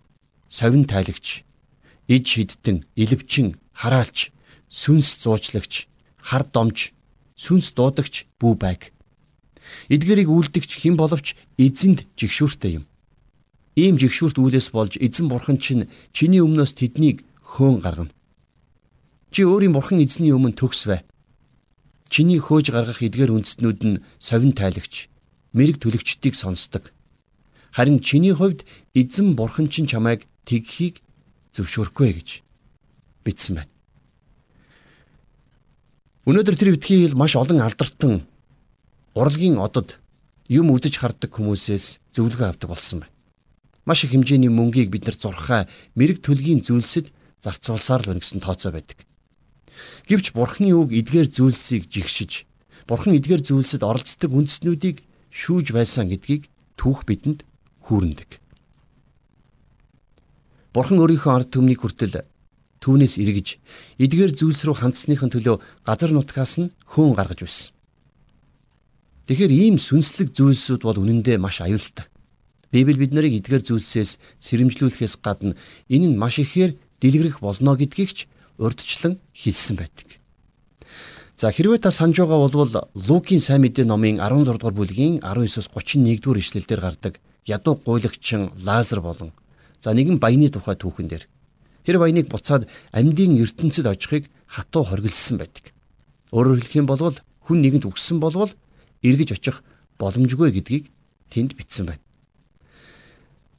Совин 0.50 0.90
тайлагч 0.90 1.46
иж 2.10 2.26
хидтэн 2.34 2.82
илвчин 2.98 3.62
хараалч. 3.70 4.34
Сүнс 4.66 5.22
зуучлагч. 5.22 5.86
Хар 6.18 6.42
домж 6.50 6.90
сүнс 7.36 7.72
дуудагч 7.72 8.26
бүү 8.40 8.54
байг. 8.58 8.92
Эдгэрийг 9.88 10.28
үлдэгч 10.28 10.82
хэн 10.82 10.96
боловч 10.96 11.34
эзэнд 11.56 12.04
жигшүүртэй 12.18 12.82
юм. 12.82 12.84
Ийм 13.76 13.96
жигшүүрт 13.96 14.36
үлээс 14.36 14.68
болж 14.74 15.00
эзэн 15.00 15.32
бурхан 15.32 15.56
чинь 15.56 15.88
чиний 16.12 16.44
өмнөөс 16.44 16.76
тэднийг 16.76 17.24
хөөн 17.40 17.80
гаргана. 17.80 18.12
Чи 19.32 19.48
өөрийн 19.48 19.72
бурхан 19.72 20.04
эзний 20.04 20.32
өмнө 20.36 20.52
төгс 20.52 20.84
бай. 20.84 21.00
Чиний 22.12 22.36
хөөж 22.36 22.68
гаргах 22.68 23.00
эдгээр 23.00 23.32
үндэстнүүд 23.32 23.80
нь 23.88 24.02
совин 24.20 24.52
тайлагч, 24.52 25.08
мэрэг 25.56 25.80
төлөгчдийг 25.80 26.36
сонсдог. 26.36 26.92
Харин 27.72 28.04
чиний 28.04 28.36
хувьд 28.36 28.68
эзэн 28.92 29.32
бурхан 29.32 29.72
чинь 29.72 29.88
чамайг 29.88 30.28
тэгхийг 30.44 31.00
зөвшөөрөхгүй 31.56 32.12
гэж 32.12 32.28
бичсэн 33.24 33.56
байна. 33.56 33.71
Өнөөдөр 36.22 36.54
тэр 36.54 36.70
битгий 36.78 37.02
хэл 37.02 37.18
маш 37.18 37.34
олон 37.34 37.58
алдартан 37.58 38.22
урлагийн 39.18 39.58
одод 39.58 39.98
юм 40.46 40.70
үзэж 40.70 41.02
харддаг 41.02 41.34
хүмүүсээс 41.34 41.98
зөвлөгөө 42.14 42.46
авдаг 42.46 42.70
болсон 42.70 43.02
байна. 43.02 43.14
Маш 43.82 44.06
их 44.06 44.14
хэмжээний 44.14 44.46
мөнгийг 44.46 44.94
бид 44.94 45.02
нар 45.10 45.18
зурхаа 45.18 45.66
мэрэг 45.98 46.22
төлгийн 46.22 46.62
зүйлсэд 46.62 47.10
зарцуулсаар 47.42 48.06
л 48.06 48.08
байна 48.14 48.22
гэсэн 48.22 48.38
тооцоо 48.38 48.70
байдаг. 48.70 49.02
Гэвч 50.06 50.30
Бурхны 50.30 50.70
үг 50.70 50.94
эдгээр 50.94 51.26
зүйлсийг 51.26 51.90
жигшиж, 51.90 52.46
Бурхан 52.86 53.18
эдгээр 53.18 53.42
зүйлсэд 53.42 53.82
оролцдог 53.82 54.30
үндэснүүдийг 54.30 55.02
шүүж 55.34 55.74
байсан 55.74 56.06
гэдгийг 56.06 56.46
түүх 56.78 57.02
бидэнд 57.02 57.42
хүүрнэдэг. 57.90 58.38
Бурхан 60.70 61.02
өөрийнхөө 61.02 61.32
ард 61.34 61.50
түмнийг 61.50 61.82
хүртэл 61.82 62.22
түүнээс 62.82 63.14
эргэж 63.22 63.48
эдгээр 64.02 64.32
зүйлс 64.34 64.66
рүү 64.66 64.76
хандсныхын 64.82 65.30
төлөө 65.30 65.56
газар 65.86 66.10
нутгаас 66.10 66.58
нь 66.58 66.74
хөөн 66.90 67.14
гаргаж 67.14 67.40
байсан. 67.46 67.70
Тэгэхээр 69.30 69.52
ийм 69.54 69.76
сүнслэг 69.78 70.34
зүйлсүүд 70.34 70.82
бол 70.82 70.98
үнэндээ 70.98 71.38
маш 71.38 71.62
аюултай. 71.62 72.10
Библи 72.74 72.98
бид 72.98 73.14
нарыг 73.14 73.38
эдгээр 73.38 73.62
зүйлсээс 73.62 74.18
сэрэмжлүүлэхээс 74.42 75.14
гадна 75.22 75.54
энэ 75.86 76.10
нь 76.10 76.18
маш 76.18 76.42
ихээр 76.42 76.74
дэлгэрэх 76.98 77.38
болно 77.38 77.78
гэдгийг 77.78 78.10
ч 78.10 78.18
урдчлан 78.58 79.22
хэлсэн 79.30 79.76
байдаг. 79.78 80.18
За 81.38 81.50
хэрвээ 81.50 81.78
та 81.82 81.90
санаж 81.90 82.18
байгаа 82.18 82.38
бол 82.50 82.86
Лукийн 82.94 83.42
сайн 83.42 83.62
мэдээ 83.62 83.86
номын 83.86 84.18
16 84.18 84.58
дугаар 84.58 84.74
бүлгийн 84.74 85.22
19-с 85.22 85.70
31 85.70 86.22
дугаар 86.22 86.38
ишлэлдэр 86.42 86.80
гардаг 86.80 87.14
ядуу 87.46 87.74
гуйлагчин 87.82 88.50
Лазар 88.62 89.00
болон 89.02 89.32
за 89.82 89.90
нэгэн 89.90 90.22
баяны 90.22 90.50
тухай 90.50 90.78
түүхэн 90.78 91.08
дээр 91.10 91.24
Тэр 91.82 91.98
баяныг 91.98 92.30
буцаад 92.30 92.68
амьдын 92.92 93.38
ертөнцид 93.42 93.86
очихыг 93.86 94.30
хатуу 94.46 94.86
хоригдсан 94.86 95.38
байдаг. 95.38 95.74
Өөрөөр 96.30 96.62
хэлэх 96.62 96.78
юм 96.78 96.86
бол 96.86 97.16
хүн 97.46 97.58
нэгэнд 97.62 97.88
үгссэн 97.90 98.18
болвол 98.22 98.52
эргэж 99.02 99.34
очих 99.34 99.62
боломжгүй 99.98 100.50
гэдгийг 100.54 100.88
тэнд 101.32 101.58
бичсэн 101.58 101.86
байна. 101.90 102.02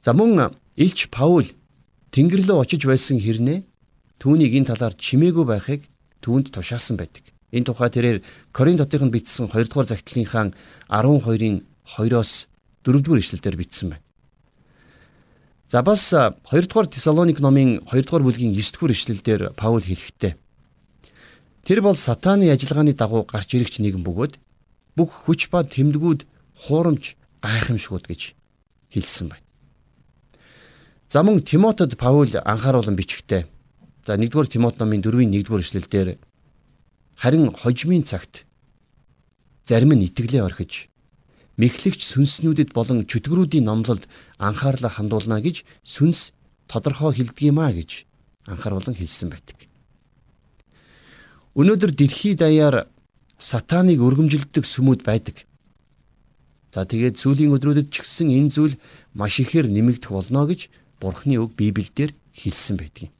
За 0.00 0.12
мөн 0.12 0.54
Илч 0.76 1.08
Паул 1.10 1.46
Тэнгэр 2.14 2.46
рүү 2.46 2.62
очиж 2.62 2.86
байсан 2.86 3.18
хэрнээ 3.18 3.66
түүнийг 4.22 4.52
энэ 4.54 4.70
талаар 4.70 4.94
чимээгүй 4.94 5.44
байхыг 5.50 5.82
түүнд 6.22 6.54
тушаасан 6.54 6.94
байдаг. 6.94 7.26
Энэ 7.50 7.66
тухай 7.66 7.90
тэрээр 7.90 8.18
Коринт 8.54 8.78
хотынд 8.78 9.10
бичсэн 9.10 9.50
2 9.50 9.66
дугаар 9.66 9.90
загтлынхаа 9.90 10.54
12-ын 10.88 11.66
2-оос 11.98 12.46
4 12.86 13.02
дугаар 13.02 13.22
ишлэлээр 13.22 13.56
бичсэн 13.58 13.88
байна. 13.94 14.03
За 15.68 15.82
бас 15.82 16.12
2 16.12 16.68
дугаар 16.68 16.86
Тесалоник 16.86 17.40
номын 17.40 17.80
2 17.90 18.02
дугаар 18.04 18.22
бүлгийн 18.22 18.52
9 18.52 18.72
дугаар 18.72 18.92
ишлэлдэр 18.92 19.40
Паул 19.56 19.80
хэлэхдээ 19.80 20.36
Тэр 21.64 21.80
бол 21.80 21.96
сатааны 21.96 22.52
ажиллагааны 22.52 22.92
дагуу 22.92 23.24
гарч 23.24 23.56
ирэгч 23.56 23.80
нэгэн 23.80 24.04
бөгөөд 24.04 24.36
бүх 25.00 25.24
хүч 25.24 25.48
ба 25.48 25.64
тэмдгүүд 25.64 26.28
хуурамч 26.68 27.16
гайхамшгууд 27.40 28.04
гэж 28.04 28.36
хэлсэн 28.92 29.32
байна. 29.32 29.48
За 31.08 31.24
мөн 31.24 31.40
Тимотед 31.40 31.96
Паул 31.96 32.28
анхааруулan 32.28 33.00
бичгтээ 33.00 33.48
за 34.04 34.12
1 34.12 34.28
дугаар 34.28 34.46
Тимот 34.46 34.76
номын 34.76 35.00
4-ийн 35.00 35.32
1 35.32 35.48
дугаар 35.48 35.64
ишлэлдэр 35.64 36.20
харин 37.16 37.48
хожимын 37.56 38.04
цагт 38.04 38.44
зарим 39.64 39.96
нь 39.96 40.04
итгэлээ 40.04 40.44
орхиж 40.44 40.92
мэхлэгч 41.60 42.02
сүнснүүдэд 42.02 42.74
болон 42.74 43.06
чөтгөрүүдийн 43.06 43.64
номлолд 43.64 44.10
анхаарлаа 44.38 44.90
хандуулна 44.90 45.38
гэж 45.38 45.62
сүнс 45.86 46.34
тодорхой 46.66 47.14
хэлдгиймаа 47.14 47.70
гэж 47.72 48.04
анхааруулan 48.50 48.98
хэлсэн 48.98 49.30
байдаг. 49.30 49.68
Өнөөдөр 51.54 51.94
дэлхийд 51.94 52.42
даяар 52.42 52.90
сатаныг 53.38 54.02
өргөмжилдэг 54.02 54.66
сүмүүд 54.66 55.06
байдаг. 55.06 55.46
За 56.74 56.82
тэгээд 56.82 57.14
сүүлийн 57.22 57.54
өдрүүдэд 57.54 57.94
ч 57.94 58.02
гэсэн 58.02 58.34
энэ 58.34 58.50
зүйл 58.50 58.74
маш 59.14 59.38
ихээр 59.38 59.70
нэмэгдэх 59.70 60.10
болно 60.10 60.50
гэж 60.50 60.66
Бурхны 60.98 61.38
үг 61.38 61.54
Библиэлд 61.54 62.18
хэлсэн 62.34 62.74
байдаг. 62.74 63.14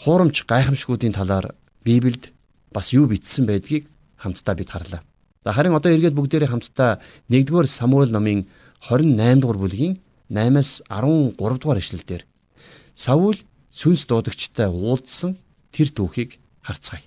Хуурамч 0.00 0.48
гайхамшгуудын 0.48 1.12
талаар 1.12 1.52
Библиэд 1.84 2.32
бас 2.72 2.96
юу 2.96 3.04
бичсэн 3.04 3.44
байдгийг 3.44 3.84
хамтдаа 4.16 4.56
бид 4.56 4.72
харлаа. 4.72 5.04
За 5.46 5.52
харин 5.54 5.78
одоо 5.78 5.94
эргээд 5.94 6.18
бүгдээрээ 6.18 6.50
хамтдаа 6.50 6.98
1-р 7.30 7.70
Самуэль 7.70 8.10
номын 8.10 8.50
28 8.82 9.38
дугаар 9.38 9.58
бүлгийн 9.62 9.94
8-аас 10.26 10.82
13 10.90 11.38
дугаар 11.38 11.78
эшлэлдэр 11.78 12.26
Саул 12.98 13.38
сүнс 13.70 14.10
дуудагчтай 14.10 14.66
уулзсан 14.66 15.38
тэр 15.70 15.94
түүхийг 15.94 16.42
харцгаая. 16.66 17.06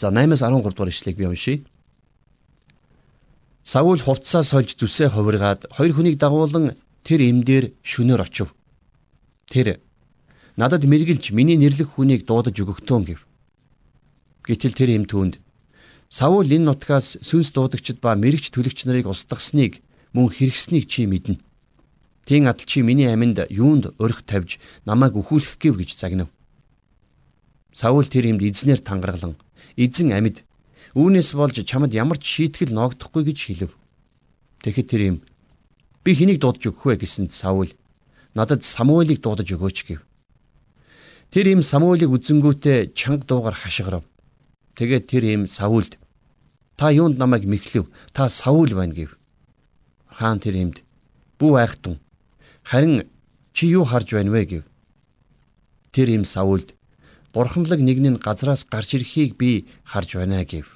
За 0.00 0.08
8-аас 0.08 0.40
13 0.40 0.72
дугаар 0.72 0.88
эшлэгийг 0.88 1.20
би 1.20 1.28
уншийе. 1.28 1.68
Саул 3.60 4.00
хувцсаа 4.00 4.40
сольж 4.40 4.72
зүсээ 4.72 5.12
хувиргаад 5.12 5.68
хоёр 5.68 5.92
хүнийг 5.92 6.16
дагуулan 6.16 6.80
тэр 7.04 7.28
эмдээр 7.28 7.76
шөнөөр 7.84 8.24
очив. 8.24 8.56
Тэр 9.52 9.84
надад 10.56 10.88
мэргэлж 10.88 11.36
миний 11.36 11.60
нэрлэх 11.60 11.92
хүнийг 11.92 12.24
дуудаж 12.24 12.56
өгөхтөө 12.56 13.04
гэв. 13.04 13.20
Гэтэл 14.48 14.72
тэр 14.72 14.96
эм 14.96 15.04
түүнд 15.04 15.44
Саул 16.08 16.46
энэ 16.46 16.70
нутгаас 16.70 17.18
сүнс 17.20 17.50
дуудагчид 17.50 17.98
ба 17.98 18.14
мэрэгч 18.14 18.54
төлөгч 18.54 18.86
нарыг 18.86 19.10
устгасныг 19.10 19.82
мөн 20.14 20.30
хэрэгснийг 20.30 20.86
чи 20.86 21.06
мэднэ. 21.06 21.42
Тийм 22.26 22.46
адил 22.46 22.66
чи 22.66 22.82
миний 22.82 23.10
аминд 23.10 23.46
юунд 23.50 23.94
өрх 23.98 24.22
тавьж 24.22 24.58
намайг 24.86 25.18
өхүүлэх 25.18 25.58
гэв 25.58 25.78
гэж 25.78 25.98
загнав. 25.98 26.30
Саул 27.74 28.06
тэр 28.06 28.30
юмд 28.30 28.42
эзнэр 28.42 28.78
тангаргалан 28.82 29.34
эзэн 29.76 30.14
амьд 30.14 30.46
үүнээс 30.94 31.34
болж 31.36 31.60
чамд 31.66 31.92
ямар 31.92 32.18
ч 32.18 32.48
шийтгэл 32.48 32.72
ноогдохгүй 32.72 33.22
гэж 33.28 33.38
хэлв. 33.46 33.72
Тэгэхэд 34.62 34.90
тэр 34.90 35.02
юм 35.10 35.16
би 36.02 36.14
хэнийг 36.14 36.40
дуудаж 36.40 36.64
өгөх 36.70 36.86
вэ 36.86 36.94
гэсэнд 37.02 37.30
Саул 37.34 37.70
надад 38.34 38.64
Самуэлийг 38.64 39.20
дуудаж 39.20 39.46
өгөөч 39.52 39.78
гэв. 39.86 40.00
Тэр 41.30 41.46
им 41.52 41.60
Самуэлийг 41.60 42.10
үзэнгүүтээ 42.10 42.96
чанга 42.96 43.26
дуугар 43.26 43.54
хашгирав. 43.54 44.02
Тэгээд 44.76 45.08
тэр 45.08 45.24
ийм 45.24 45.42
Саулд 45.48 45.96
та 46.76 46.92
юунд 46.92 47.16
намайг 47.16 47.48
мэхлэв? 47.48 47.88
Та 48.12 48.28
Саул 48.28 48.68
байна 48.76 48.92
гэв. 48.92 49.16
Хаан 50.12 50.38
тэр 50.38 50.60
иймд 50.60 50.84
бүү 51.40 51.52
айхтун. 51.64 51.96
Харин 52.62 53.08
чи 53.56 53.72
юу 53.72 53.88
харж 53.88 54.12
байна 54.12 54.30
вэ 54.36 54.44
гэв. 54.44 54.64
Тэр 55.96 56.12
ийм 56.12 56.24
Саулд 56.28 56.76
бурхамлаг 57.32 57.80
нэгний 57.80 58.20
газраас 58.20 58.68
гарч 58.68 59.00
ирэхийг 59.00 59.40
би 59.40 59.64
харж 59.84 60.20
байна 60.20 60.44
гэв. 60.44 60.68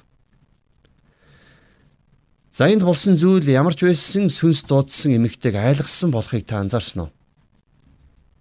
За 2.51 2.67
энд 2.67 2.81
болсон 2.81 3.15
зүйл 3.15 3.45
ямар 3.47 3.77
ч 3.77 3.85
байсан 3.85 4.33
сүнс 4.33 4.65
дуудсан 4.65 5.13
эмэгтэйг 5.13 5.55
айлгсан 5.55 6.09
болохыг 6.09 6.49
та 6.49 6.57
анзаарсан 6.57 7.05
уу? 7.05 7.13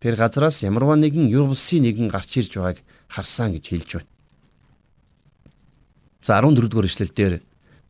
Тэр 0.00 0.16
газраас 0.16 0.64
ямарваа 0.64 0.96
нэгэн 0.96 1.28
юр 1.28 1.52
булсын 1.52 1.84
нэгэн 1.84 2.08
гарч 2.08 2.40
ирж 2.40 2.56
байгааг 2.56 2.78
харсан 3.06 3.54
гэж 3.54 3.64
хэлж 3.68 3.90
байна. 4.00 4.09
За 6.22 6.40
14 6.40 6.68
дугаар 6.68 6.86
эшлэлдэр 6.86 7.40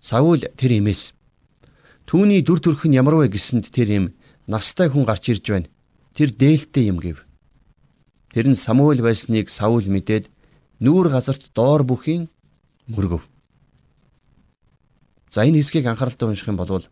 Саул 0.00 0.40
тэр 0.56 0.78
имээс 0.78 1.12
түүний 2.06 2.40
дүр 2.46 2.62
төрх 2.62 2.86
нь 2.86 2.94
ямар 2.94 3.18
вэ 3.18 3.28
гэсэнд 3.34 3.74
тэр 3.74 3.88
им 3.90 4.04
настай 4.46 4.88
хүн 4.88 5.04
гарч 5.04 5.28
ирж 5.34 5.44
байна. 5.50 5.68
Тэр 6.14 6.30
дээлтэй 6.30 6.88
юм 6.88 6.98
гэв. 7.02 7.26
Тэр 8.32 8.46
нь 8.48 8.58
Самуэль 8.58 9.02
байсныг 9.02 9.50
Саул 9.50 9.84
мэдээд 9.84 10.30
нүүр 10.78 11.10
газарт 11.10 11.50
доор 11.54 11.82
бүхийн 11.82 12.30
мөргөв. 12.86 13.26
За 15.30 15.42
энэ 15.42 15.58
хэсгийг 15.60 15.86
анхааралтай 15.86 16.26
унших 16.30 16.48
юм 16.48 16.58
бол 16.58 16.86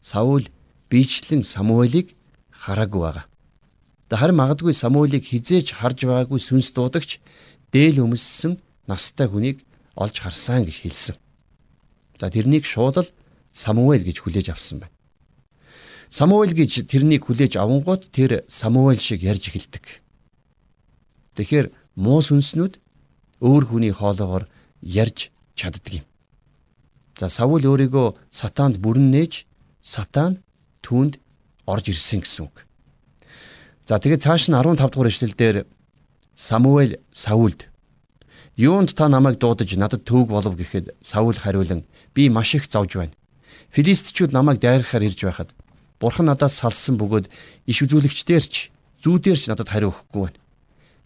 Саул 0.00 0.44
биечлэн 0.92 1.42
Самуэлийг 1.42 2.12
хараагүй 2.52 3.00
байгаа. 3.00 3.24
Харин 4.12 4.36
магадгүй 4.36 4.76
Самуэлийг 4.76 5.24
хизээж 5.24 5.72
харж 5.72 6.04
байгаагүй 6.04 6.36
сүнс 6.36 6.72
дуудагч 6.76 7.20
дээл 7.72 8.04
өмссөн 8.04 8.60
настай 8.84 9.28
хүнийг 9.28 9.64
олж 9.96 10.16
харсан 10.20 10.64
гэж 10.64 10.76
хэлсэн. 10.82 11.16
За 12.20 12.30
тэрнийг 12.30 12.64
шууд 12.64 12.96
л 13.02 13.08
Самуэль 13.52 14.04
гэж 14.04 14.24
хүлээж 14.24 14.48
авсан 14.52 14.80
байна. 14.84 14.96
Самуэль 16.08 16.56
гэж 16.56 16.88
тэрнийг 16.88 17.28
хүлээж 17.28 17.60
авангууд 17.60 18.08
тэр 18.12 18.44
Самуэль 18.48 19.00
шиг 19.00 19.20
ярьж 19.20 19.52
эхэлдэг. 19.52 20.00
Тэгэхээр 21.36 21.72
муу 21.96 22.20
сүнснүүд 22.20 22.80
өөр 23.40 23.64
хүний 23.68 23.92
хоолоогоор 23.92 24.48
ярьж 24.80 25.32
чаддаг 25.56 26.00
юм. 26.00 26.06
За 27.18 27.28
Саул 27.28 27.64
өөрийгөө 27.64 28.16
сатаанд 28.30 28.80
бүрэн 28.80 29.10
нээж 29.12 29.44
сатан 29.82 30.40
түүнд 30.82 31.20
орж 31.66 31.92
ирсэн 31.92 32.24
гэсэн 32.24 32.48
үг. 32.48 32.64
За 33.88 33.98
тэгээд 33.98 34.24
цааш 34.24 34.48
нь 34.48 34.56
15 34.56 34.78
дугаар 34.92 35.10
эшлэлдэр 35.10 35.56
Самуэль 36.36 37.00
Саулд 37.12 37.71
Юунд 38.56 38.94
та 38.94 39.08
намайг 39.08 39.38
дуудаж 39.38 39.72
надад 39.76 40.04
төвөг 40.04 40.28
болов 40.28 40.56
гэхэд 40.56 40.92
Саул 41.00 41.32
хариулан 41.32 41.84
би 42.14 42.28
маш 42.28 42.54
их 42.54 42.68
зовж 42.68 42.96
байна. 42.96 43.16
Филистичүүд 43.72 44.32
намайг 44.32 44.60
дайрахаар 44.60 45.08
ирж 45.08 45.24
байхад 45.24 45.54
Бурхан 46.00 46.26
надаас 46.26 46.60
салсан 46.60 46.98
бөгөөд 47.00 47.30
иш 47.64 47.78
үзүүлэгчдэрч 47.86 48.54
зүүдэрч 49.00 49.48
надад 49.48 49.72
хариу 49.72 49.94
өгөхгүй 49.94 50.22
байна. 50.28 50.38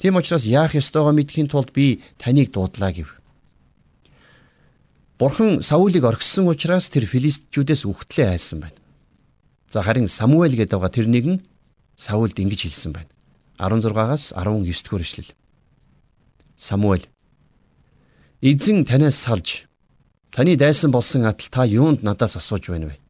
Тийм 0.03 0.17
учраас 0.17 0.43
яах 0.43 0.75
ёстойгоо 0.75 1.15
мэдхийн 1.15 1.47
тулд 1.47 1.71
би 1.71 2.03
таныг 2.19 2.51
дуудлаа 2.51 2.91
гэв. 2.91 3.15
Бурхан 5.21 5.63
Саулийг 5.63 6.05
орхисон 6.05 6.49
учраас 6.51 6.91
тэр 6.91 7.07
филистичүүдээс 7.07 7.87
үхтлээ 7.87 8.35
айсан 8.35 8.67
байна. 8.67 8.79
За 9.71 9.87
харин 9.87 10.09
Самуэль 10.09 10.57
гэдэг 10.59 10.81
байгаа 10.81 10.91
тэр 10.91 11.07
нэгэн 11.07 11.41
Саулд 11.97 12.37
ингэж 12.37 12.67
хэлсэн 12.67 12.93
байна. 12.93 13.09
16-аас 13.57 14.35
19 14.35 14.83
дугаар 14.85 15.05
эшлэл. 15.07 15.33
Самуэль 16.57 17.07
Эзэн 18.43 18.85
танаас 18.85 19.17
салж 19.17 19.65
таны 20.31 20.57
дайсан 20.61 20.93
болсон 20.93 21.25
атал 21.25 21.49
та 21.49 21.65
юунд 21.65 22.03
надаас 22.05 22.37
асууж 22.37 22.69
байна 22.69 22.93
вэ? 22.93 23.01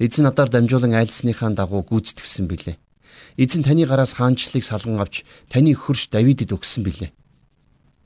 Эзэн 0.00 0.24
надаар 0.24 0.48
дамжуулан 0.48 0.96
айлсныхаа 0.96 1.52
дагуу 1.52 1.84
гүйцэтгсэн 1.84 2.48
билээ. 2.48 2.80
Эзэн 3.36 3.60
таны 3.68 3.84
гараас 3.84 4.16
хаанчлалыг 4.16 4.64
салган 4.64 4.96
авч 4.96 5.28
таны 5.52 5.76
хөрш 5.76 6.08
Давидэд 6.08 6.56
өгсөн 6.56 6.88
билээ. 6.88 7.12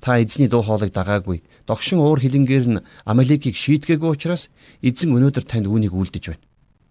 Та 0.03 0.19
эзний 0.19 0.51
дуу 0.51 0.67
хоолойг 0.67 0.91
дагаагүй. 0.91 1.47
Догшин 1.71 2.03
уур 2.03 2.19
хилэнгээр 2.19 2.67
нь 2.67 2.83
Амалекийг 3.07 3.55
шийтгээгүй 3.55 4.11
учраас 4.11 4.51
эзэн 4.83 5.15
өнөөдөр 5.15 5.47
танд 5.47 5.71
үүнийг 5.71 5.95
үлдэж 5.95 6.35
байна. 6.35 6.43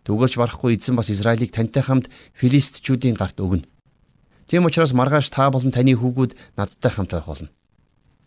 Түгээрч 0.08 0.40
барахгүй 0.40 0.80
эзэн 0.80 0.96
бас 0.96 1.12
Израилийг 1.12 1.52
тантай 1.52 1.84
хамт 1.84 2.08
филистичүүдийн 2.40 3.20
гарт 3.20 3.44
өгнө. 3.44 3.68
Тийм 4.48 4.64
учраас 4.64 4.96
маргааш 4.96 5.28
та 5.36 5.52
болон 5.52 5.76
таны 5.76 6.00
хүүгүүд 6.00 6.32
надтай 6.56 6.92
хамт 6.96 7.12
байх 7.12 7.28
болно. 7.28 7.52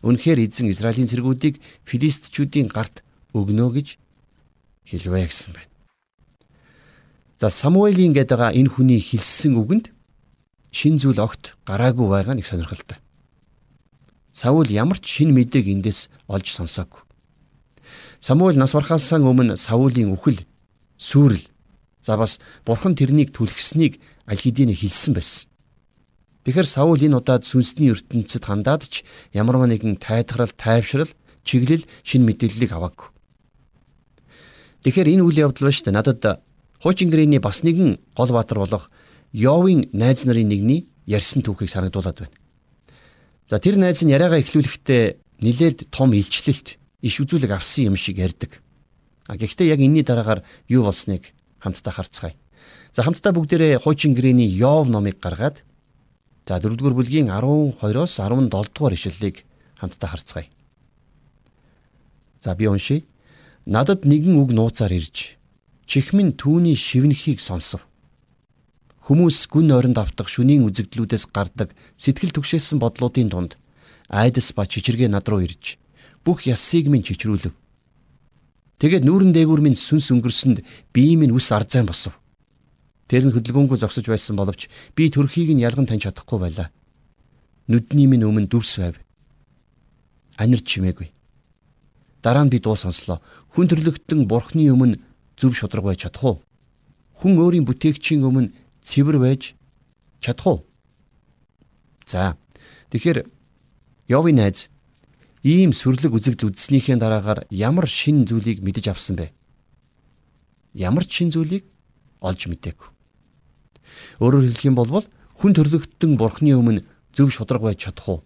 Үнэхээр 0.00 0.40
эзэн 0.48 0.72
Израилийн 0.72 1.08
цэргүүдийг 1.08 1.60
филистичүүдийн 1.84 2.72
гарт 2.72 3.04
өгнө 3.36 3.68
гэж 3.76 4.00
хэлвэ 4.88 5.28
гэсэн 5.28 5.52
байна. 5.52 5.68
За 7.36 7.52
Самуэлийн 7.52 8.16
гэдэг 8.16 8.56
энэ 8.56 8.70
хүний 8.72 9.00
хэлсэн 9.00 9.60
үгэнд 9.60 9.92
шин 10.72 10.96
зүйл 10.96 11.20
огт 11.20 11.56
гараагүй 11.68 12.08
байгаа 12.08 12.34
нэг 12.36 12.48
сонирхолтой. 12.48 12.96
Саул 14.32 14.68
ямар 14.70 14.96
ч 15.02 15.20
шин 15.20 15.36
мэдээг 15.36 15.68
эндээс 15.68 16.08
олж 16.30 16.48
сонсоогүй. 16.48 17.02
Самуэль 18.22 18.56
нас 18.56 18.72
бархаасаа 18.72 19.20
өмнө 19.20 19.56
Саулийн 19.56 20.12
үхэл, 20.14 20.46
сүрэл, 20.96 21.44
за 22.00 22.16
бас 22.16 22.40
бурхан 22.64 22.94
тэрнийг 22.94 23.34
түлхсэнийг 23.34 24.00
аль 24.24 24.40
хэдийн 24.40 24.72
хэлсэн 24.72 25.12
байсан. 25.12 25.49
Тэгэхэр 26.44 26.66
Саул 26.66 27.00
энэ 27.00 27.20
удаад 27.20 27.44
сүнсний 27.44 27.92
ертөнцид 27.92 28.48
хандаад 28.48 28.88
ч 28.88 29.04
ямар 29.36 29.60
нэгэн 29.60 30.00
тайлхрал, 30.00 30.48
тайвшрал, 30.56 31.12
чиглэл, 31.44 31.84
шин 32.00 32.24
мэдээллийг 32.24 32.72
аваагүй. 32.72 33.12
Тэгэхээр 34.80 35.20
энэ 35.20 35.24
үйл 35.24 35.52
явдал 35.52 35.68
ба 35.68 35.72
штэ 35.72 35.92
надад 35.92 36.40
хуучин 36.80 37.12
гэрээний 37.12 37.44
бас 37.44 37.60
нэгэн 37.60 38.00
гол 38.16 38.32
баатар 38.32 38.64
болох 38.64 38.88
Йовын 39.36 39.92
найз 39.92 40.24
нарын 40.24 40.48
нэгний 40.48 40.88
ярьсан 41.04 41.44
түүхийг 41.44 41.68
санагдуулад 41.68 42.24
байна. 42.24 42.36
За 43.46 43.60
тэр 43.60 43.76
найз 43.76 44.00
нь 44.00 44.10
яриагаа 44.10 44.40
эхлүүлэхдээ 44.40 45.44
нилээд 45.44 45.92
том 45.92 46.16
илчлэлт 46.16 46.80
иш 47.04 47.14
үзүүлэг 47.20 47.52
авсан 47.52 47.92
юм 47.92 47.96
шиг 48.00 48.16
ярьдаг. 48.16 48.64
А 49.28 49.36
гэхдээ 49.36 49.70
яг 49.70 49.80
энэний 49.84 50.02
дараагаар 50.02 50.42
юу 50.66 50.88
болсныг 50.88 51.30
хамтдаа 51.60 51.92
харцгаая. 51.92 52.34
За 52.90 53.04
хамтдаа 53.04 53.36
бүгдээрээ 53.36 53.84
хуучин 53.84 54.16
гэрээний 54.16 54.48
Йов 54.48 54.88
номыг 54.88 55.20
гаргаад 55.20 55.62
За 56.46 56.58
4-р 56.58 56.94
бүлгийн 56.94 57.30
12-оос 57.30 58.18
17 58.18 58.50
дугаар 58.50 58.94
ишлэлийг 58.94 59.44
хамтдаа 59.78 60.10
харцгаая. 60.10 60.48
За 62.40 62.54
би 62.54 62.66
уншия. 62.66 63.02
Надад 63.66 64.04
нэгэн 64.04 64.36
үг 64.40 64.50
нууцаар 64.52 64.92
ирж 64.92 65.36
чихмэн 65.90 66.38
түүний 66.38 66.78
шивнэхийг 66.78 67.42
сонсов. 67.42 67.86
Хүмүүс 69.10 69.50
гүн 69.50 69.74
ойронд 69.74 69.98
автах 69.98 70.30
шүнийн 70.30 70.62
үзэгдлүүдээс 70.70 71.34
гардаг 71.34 71.74
сэтгэл 71.98 72.30
түгшээсэн 72.30 72.78
бодлуудын 72.78 73.26
дунд 73.26 73.58
айдас 74.06 74.54
ба 74.54 74.70
чичиргээ 74.70 75.10
над 75.10 75.26
руу 75.26 75.42
ирж 75.42 75.82
бүх 76.22 76.46
ясыг 76.46 76.86
минь 76.86 77.02
чичрүүлв. 77.02 77.50
Тэгээд 78.78 79.02
нүүрэн 79.02 79.34
дээгүүр 79.34 79.60
минь 79.66 79.74
сүнс 79.74 80.14
өнгөрсөнд 80.14 80.62
бие 80.94 81.18
минь 81.18 81.34
үс 81.34 81.50
арзайн 81.50 81.90
босов. 81.90 82.19
Тэр 83.10 83.26
нь 83.26 83.34
хөдөлгөөнгүй 83.34 83.74
зогсож 83.82 84.06
байсан 84.06 84.38
боловч 84.38 84.70
би 84.94 85.10
төрхийг 85.10 85.50
нь 85.50 85.66
ялган 85.66 85.90
таньж 85.90 86.06
чадахгүй 86.06 86.38
байлаа. 86.38 86.70
Нүдний 87.66 88.06
минь 88.06 88.22
өмнө 88.22 88.46
дүрс 88.46 88.78
байв. 88.78 89.02
Анир 90.38 90.62
чимээгүй. 90.62 91.10
Дараа 92.22 92.46
нь 92.46 92.52
би 92.54 92.62
дуу 92.62 92.78
сонслоо. 92.78 93.18
Хүн 93.50 93.66
төрлөختөн 93.66 94.30
бурхны 94.30 94.70
өмнө 94.70 95.02
зөв 95.34 95.58
шудраг 95.58 95.90
байж 95.90 96.06
чадах 96.06 96.22
уу? 96.22 96.36
Хүн 97.18 97.34
өөрийн 97.34 97.66
бүтээгчийн 97.66 98.22
өмнө 98.22 98.54
цэвэр 98.86 99.18
байж 99.18 99.58
чадах 100.22 100.46
уу? 100.46 100.58
За. 102.06 102.38
Тэгэхээр 102.94 103.26
Йовын 104.06 104.38
найз 104.38 104.70
ийм 105.42 105.74
сүрлэг 105.74 106.14
үзэгдэл 106.14 106.54
үзснийхээ 106.54 106.94
дараагаар 106.94 107.50
ямар 107.50 107.90
шин 107.90 108.22
зүйлийг 108.22 108.62
мэдэж 108.62 108.86
авсан 108.94 109.18
бэ? 109.18 109.34
Ямар 110.78 111.02
ч 111.10 111.26
шин 111.26 111.34
зүйлийг 111.34 111.66
олж 112.22 112.46
мэдээгүй. 112.46 112.99
Өөрөөр 114.20 114.46
хэлэх 114.50 114.64
юм 114.68 114.76
бол 114.76 115.04
хүн 115.40 115.52
төрлөختөн 115.56 116.16
бурхны 116.20 116.52
өмнө 116.56 116.84
зөв 117.16 117.32
шудраг 117.32 117.64
байж 117.64 117.88
чадах 117.88 118.08
уу? 118.08 118.20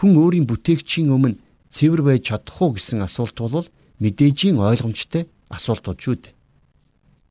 Хүн 0.00 0.16
өөрийн 0.16 0.46
бүтээгчийн 0.48 1.08
өмнө 1.12 1.40
цэвэр 1.72 2.02
байж 2.04 2.32
чадах 2.32 2.56
уу 2.60 2.76
гэсэн 2.76 3.04
асуулт 3.04 3.36
бол 3.36 3.68
мэдээжийн 4.00 4.60
ойлгомжтой 4.60 5.28
асуултууд 5.52 5.98
шүү 6.00 6.16
дээ. 6.24 6.34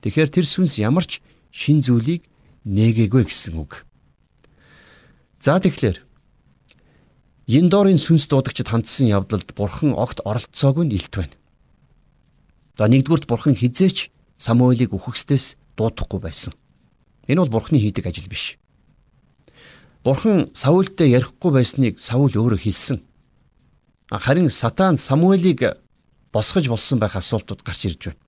Тэгэхээр 0.05 0.29
тэр 0.29 0.45
сүнс 0.45 0.79
ямар 0.79 1.05
ч 1.05 1.19
шин 1.51 1.81
зүйлийг 1.81 2.23
нээгээгүй 2.65 3.25
гэсэн 3.25 3.57
үг. 3.57 3.83
За 5.41 5.59
тэгэхээр 5.59 6.03
Яндорын 7.49 7.97
сүнс 7.97 8.29
дуудагчд 8.29 8.69
хандсан 8.69 9.09
явдалд 9.09 9.57
бурхан 9.57 9.97
огт 9.97 10.21
оролцоогүй 10.21 10.85
нь 10.85 10.93
илт 10.93 11.13
байна. 11.17 11.35
За 12.77 12.85
нэгдүгürt 12.85 13.25
бурхан 13.25 13.57
хизээч 13.57 14.13
Самуэлийг 14.37 14.93
үхэхстээс 14.93 15.57
дуудахгүй 15.73 16.19
байсан. 16.21 16.53
Энэ 17.29 17.45
бол 17.45 17.61
бурхны 17.61 17.77
хийдэг 17.77 18.09
ажил 18.09 18.25
биш. 18.25 18.57
Бурхан 20.03 20.49
Саултай 20.57 21.13
ярихгүй 21.13 21.53
байсныг 21.53 22.01
Саул 22.01 22.33
өөрөө 22.33 22.57
хэлсэн. 22.57 23.05
Харин 24.09 24.49
сатан 24.49 24.97
Самуэлийг 24.97 25.77
босгож 26.33 26.65
болсон 26.65 26.97
байх 26.97 27.13
асуултууд 27.13 27.61
гарч 27.61 27.85
ирж 27.85 28.09
байна. 28.09 28.19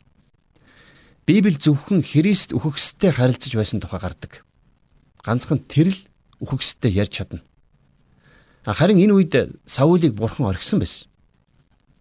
Библи 1.26 1.58
зөвхөн 1.58 2.06
Христ 2.06 2.54
үхэгстэй 2.54 3.10
харилцаж 3.10 3.58
байсан 3.58 3.82
тухай 3.82 3.98
гардаг. 3.98 4.46
Ганцхан 5.26 5.66
тэр 5.66 5.90
л 5.90 6.00
үхэгстэй 6.38 6.94
ярьж 6.94 7.18
чадна. 7.18 7.42
Харин 8.62 9.02
энэ 9.02 9.14
үед 9.18 9.34
Саулийг 9.66 10.14
бурхан 10.14 10.46
орхисон 10.46 10.78
байсан. 10.78 11.10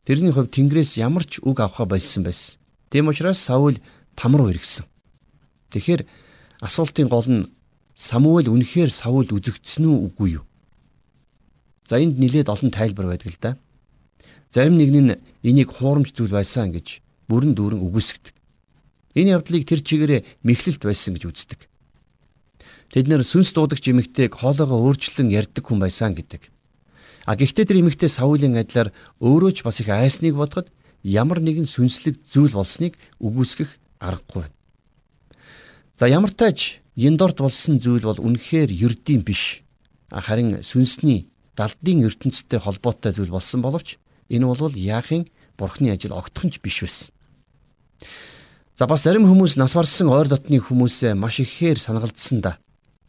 Тэрний 0.04 0.32
хувьд 0.32 0.52
Тэнгэрээс 0.52 1.00
ямар 1.00 1.24
ч 1.24 1.40
үг 1.40 1.60
авахаа 1.60 1.88
болсон 1.88 2.28
байсан. 2.28 2.60
Тийм 2.92 3.08
учраас 3.08 3.40
Саул 3.40 3.80
там 4.16 4.36
руу 4.36 4.52
иргэсэн. 4.52 4.84
Тэгэхээр 5.72 6.04
Асуултын 6.60 7.08
гол 7.08 7.26
нь 7.28 7.48
Самуэль 7.96 8.52
үнэхээр 8.52 8.92
Саул 8.92 9.28
үзэгдсэн 9.28 9.84
үү 9.84 9.98
үгүй 10.08 10.28
юу? 10.40 10.44
За 11.88 11.98
энд 11.98 12.20
нилээд 12.20 12.48
олон 12.48 12.70
тайлбар 12.70 13.08
байдаг 13.08 13.32
л 13.32 13.40
да. 13.40 13.50
Зарим 14.52 14.76
нэг 14.76 14.90
нь 14.92 15.16
энийг 15.42 15.72
хуурамч 15.72 16.12
зүйл 16.12 16.32
байсан 16.32 16.72
гэж 16.72 17.00
бүрэн 17.28 17.56
дүүрэн 17.56 17.80
үгүйсгдэг. 17.80 18.34
Энэ 19.18 19.40
явдлыг 19.40 19.66
тэр 19.66 19.80
чигээрээ 19.82 20.20
мэхлэлт 20.46 20.82
байсан 20.84 21.18
гэж 21.18 21.24
үздэг. 21.26 21.60
Тэд 22.90 23.06
нэр 23.06 23.22
сүнс 23.22 23.54
дуудагч 23.54 23.90
эмэгтэйг 23.90 24.34
хоолоогоо 24.38 24.90
өөрчлөн 24.90 25.30
ярьдаг 25.30 25.66
хүн 25.66 25.82
байсан 25.82 26.14
гэдэг. 26.14 26.50
А 27.26 27.38
гэхдээ 27.38 27.66
тэр 27.66 27.80
эмэгтэй 27.86 28.10
Саулийн 28.10 28.58
адилаар 28.58 28.90
өөрөө 29.22 29.50
ч 29.54 29.58
бас 29.62 29.78
их 29.78 29.90
айсныг 29.90 30.34
бодоход 30.34 30.70
ямар 31.06 31.38
нэгэн 31.38 31.70
сүнслэг 31.70 32.18
зүйл 32.26 32.54
болсныг 32.54 32.98
үгүйсгэх 33.22 33.78
аргагүй. 34.02 34.50
За 36.00 36.08
ямар 36.08 36.32
тааж 36.32 36.80
Яндорт 36.96 37.44
болсон 37.44 37.76
зүйл 37.76 38.08
бол 38.08 38.16
үнэхээр 38.16 38.72
ердийн 38.72 39.20
биш. 39.20 39.60
Харин 40.08 40.64
сүнсний 40.64 41.28
далдын 41.52 42.08
ертөнцтэй 42.08 42.56
холбоотой 42.56 43.12
зүйл 43.12 43.28
болсон 43.28 43.60
боловч 43.60 44.00
энэ 44.32 44.48
бол 44.48 44.72
яахын 44.72 45.28
бурхны 45.60 45.92
ажил 45.92 46.16
огтхонч 46.16 46.56
биш 46.64 46.80
байсан. 46.80 47.12
За 48.80 48.88
бас 48.88 49.04
зарим 49.04 49.28
хүмүүс 49.28 49.60
нас 49.60 49.76
барсан 49.76 50.08
ойр 50.08 50.32
дотны 50.32 50.56
хүмүүсээ 50.56 51.12
маш 51.12 51.36
ихээр 51.44 51.76
санагалдсан 51.76 52.40
да. 52.40 52.56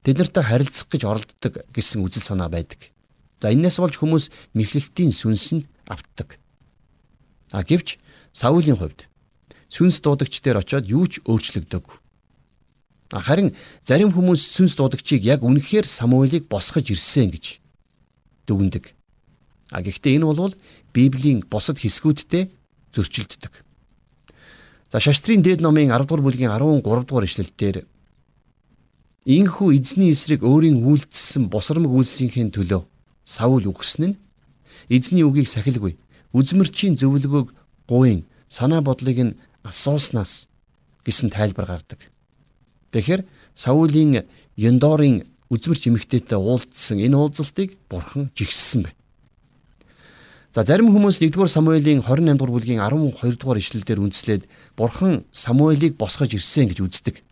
Тэд 0.04 0.19
нартай 0.19 0.43
харилцах 0.43 0.91
гэж 0.91 1.08
оролддог 1.08 1.63
гэсэн 1.71 2.04
үзэл 2.04 2.27
санаа 2.27 2.51
байдаг. 2.51 2.91
За 3.39 3.56
энээс 3.56 3.80
болж 3.80 3.95
хүмүүс 4.04 4.27
мэхлэлтийн 4.51 5.15
сүнс 5.15 5.56
нь 5.56 5.63
автдаг. 5.88 6.43
А 7.56 7.63
гэвч 7.63 8.04
Саулийн 8.36 8.75
хувьд 8.75 9.08
сүнс 9.71 10.04
дуудагч 10.04 10.43
дээр 10.43 10.60
очиод 10.60 10.91
юу 10.91 11.08
ч 11.08 11.23
өөрчлөгдөг. 11.23 12.00
Харин 13.12 13.52
зарим 13.84 14.15
хүмүүс 14.15 14.39
сүнс 14.56 14.80
дуудагчийг 14.80 15.28
яг 15.28 15.43
үнэхээр 15.43 15.84
Самуэлийг 15.84 16.47
босгож 16.47 16.88
ирсэн 16.95 17.28
гэж 17.28 17.60
дүгнэдэг. 18.47 18.95
А 19.71 19.84
гэхдээ 19.84 20.15
энэ 20.15 20.26
бол 20.32 20.56
Библийн 20.95 21.43
бусад 21.43 21.84
хэсгүүдтэй 21.84 22.47
зөрчилддөг. 22.95 23.52
За 24.91 25.00
шаштрын 25.00 25.43
дээд 25.43 25.60
номын 25.60 25.91
10 25.91 26.08
дугаар 26.08 26.24
бүлгийн 26.24 26.52
13 26.52 26.84
дугаар 27.08 27.28
ишлэлдэр 27.28 27.84
Инхүү 29.28 29.78
эзний 29.78 30.12
эсрэг 30.12 30.41
өөрийн 30.43 30.82
үйлдэлсэн 30.82 31.52
босромг 31.52 31.91
үйлсийнхээ 31.91 32.52
төлөө 32.52 32.84
Саул 33.24 33.69
үгсэн 33.69 34.15
нь 34.15 34.19
эзний 34.89 35.24
үгийг 35.24 35.47
сахилгүй 35.47 35.93
үзмэрчийн 36.34 36.97
зөвлөгөөг 36.97 37.54
гуйн 37.86 38.26
санаа 38.50 38.82
бодлыг 38.82 39.19
нь 39.21 39.38
асууснаас 39.63 40.50
гэсэн 41.06 41.30
тайлбар 41.30 41.69
гардаг. 41.69 42.12
Тэгэхээр 42.91 43.23
Саулийн 43.56 44.27
Яндорын 44.56 45.23
үзмэрч 45.51 45.88
эмэгтэйтэй 45.88 46.39
уулзсан 46.39 46.99
энэ 46.99 47.15
уулзалтыг 47.15 47.75
бурхан 47.91 48.32
жигссэн 48.36 48.88
байна. 48.88 48.99
За 50.51 50.67
зарим 50.67 50.91
хүмүүс 50.91 51.23
1-р 51.23 51.47
Самуэлийн 51.47 52.04
28 52.04 52.36
дугаар 52.36 52.51
бүлгийн 52.51 52.84
12 52.84 53.39
дугаар 53.39 53.60
ишлэлдэр 53.63 54.04
үндэслээд 54.04 54.43
бурхан 54.75 55.23
Самуэлийг 55.32 55.95
босгож 55.95 56.36
ирсэн 56.36 56.67
гэж 56.67 56.84
үздэг. 56.84 57.23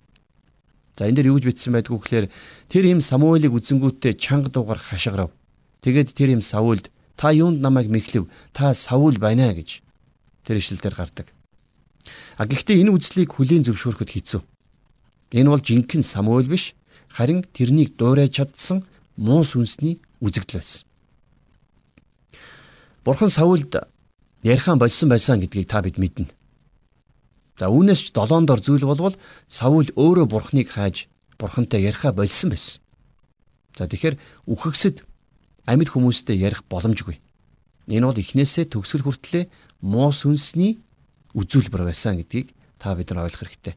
За 0.96 1.04
энэ 1.04 1.20
дээр 1.20 1.32
юу 1.32 1.40
гэж 1.40 1.52
бичсэн 1.52 1.76
байдгүй 1.76 2.00
гэхээр 2.00 2.26
тэр 2.72 2.84
им 2.88 3.04
Самуэлийг 3.04 3.52
үзэнгүүтээ 3.52 4.16
чанга 4.16 4.48
дуугар 4.48 4.80
хашгирав. 4.80 5.36
Тэгээд 5.84 6.16
тэр 6.16 6.40
им 6.40 6.44
Саулд 6.44 6.92
та 7.20 7.36
юунд 7.36 7.60
намайг 7.60 7.92
мэхлэв? 7.92 8.32
Та 8.56 8.72
Саул 8.72 9.20
байна 9.20 9.52
гэж 9.52 9.84
тэр 10.48 10.64
ишлэлдэр 10.64 10.96
гардаг. 10.96 11.28
А 12.40 12.48
гэхдээ 12.48 12.84
энэ 12.84 12.96
үзлийг 12.96 13.36
хүлийн 13.36 13.68
зөвшөөрөхөд 13.68 14.12
хэцүү. 14.16 14.42
Энэ 15.32 15.50
бол 15.50 15.62
жинхэнэ 15.62 16.04
Самуэль 16.04 16.50
биш 16.50 16.74
харин 17.10 17.46
тэрнийг 17.54 17.98
дуурайж 17.98 18.42
чадсан 18.42 18.86
муу 19.18 19.44
сүнсний 19.46 20.02
үзэгдэл 20.22 20.62
байсан. 20.62 20.86
Бурхан 23.06 23.30
Саулд 23.30 23.76
ярихаан 24.44 24.80
болсон 24.80 25.10
байсан 25.10 25.40
гэдгийг 25.40 25.70
та 25.70 25.82
бид 25.82 25.98
мэднэ. 25.98 26.30
За 27.60 27.68
үүнээс 27.68 28.10
ч 28.10 28.12
долоон 28.16 28.46
дор 28.46 28.64
зүйл 28.64 28.88
болвол 28.88 29.16
Саул 29.48 29.92
өөрөө 29.96 30.26
Бурханыг 30.32 30.72
хайж 30.72 31.12
Бурхантай 31.38 31.84
ярихаа 31.84 32.12
болсон 32.12 32.56
байсан. 32.56 32.82
За 33.78 33.88
тэгэхээр 33.88 34.16
үхэгсэд 34.48 35.04
амьд 35.68 35.90
хүмүүстэй 35.92 36.40
ярих 36.40 36.64
боломжгүй. 36.72 37.20
Энэ 37.88 38.06
бол 38.06 38.18
эхнээсээ 38.20 38.72
төгсгөл 38.72 39.06
хүртлээр 39.06 39.48
муу 39.82 40.12
сүнсний 40.12 40.80
үзүүлбэр 41.36 41.88
байсан 41.88 42.20
гэдгийг 42.20 42.56
та 42.80 42.96
бид 42.96 43.12
нар 43.12 43.28
ойлгох 43.28 43.44
хэрэгтэй. 43.44 43.76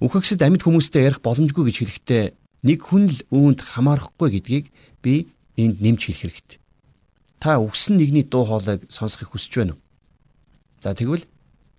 Үхэгсэд 0.00 0.44
амьд 0.44 0.62
хүмүүстэй 0.64 1.08
ярих 1.08 1.24
боломжгүй 1.24 1.72
гэж 1.72 1.76
хэлэхдээ 1.80 2.24
нэг 2.68 2.78
хүн 2.84 3.08
л 3.08 3.18
үүнд 3.32 3.60
хамаарахгүй 3.64 4.28
гэдгийг 4.36 4.66
би 5.00 5.32
энд 5.56 5.80
нэмж 5.80 6.12
хэлэх 6.12 6.20
хэрэгтэй. 6.20 6.58
Та 7.40 7.56
үгсэн 7.60 7.96
нэгний 7.96 8.24
дуу 8.24 8.44
хоолойг 8.44 8.84
сонсохыг 8.92 9.32
хүсэж 9.32 9.52
байна 9.56 9.72
уу? 9.72 9.80
За 10.84 10.92
тэгвэл 10.92 11.24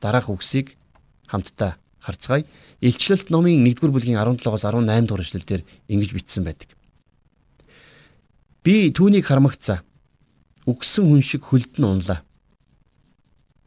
дараах 0.02 0.30
үгсийг 0.34 0.74
хамтдаа 1.30 1.78
харцгаая. 2.02 2.46
Илчлэлт 2.82 3.30
номын 3.30 3.66
1-р 3.66 3.92
бүлгийн 3.92 4.18
17-оос 4.18 4.64
18 4.66 5.06
дугаар 5.06 5.26
эшлэлдэр 5.26 5.62
ингэж 5.92 6.12
бичсэн 6.14 6.44
байдаг. 6.46 6.70
Би 8.64 8.90
түүнийг 8.94 9.26
хармагцаа. 9.26 9.84
Үгсэн 10.66 11.06
хүн 11.06 11.22
шиг 11.22 11.44
хөлдөн 11.48 11.86
унлаа. 11.86 12.22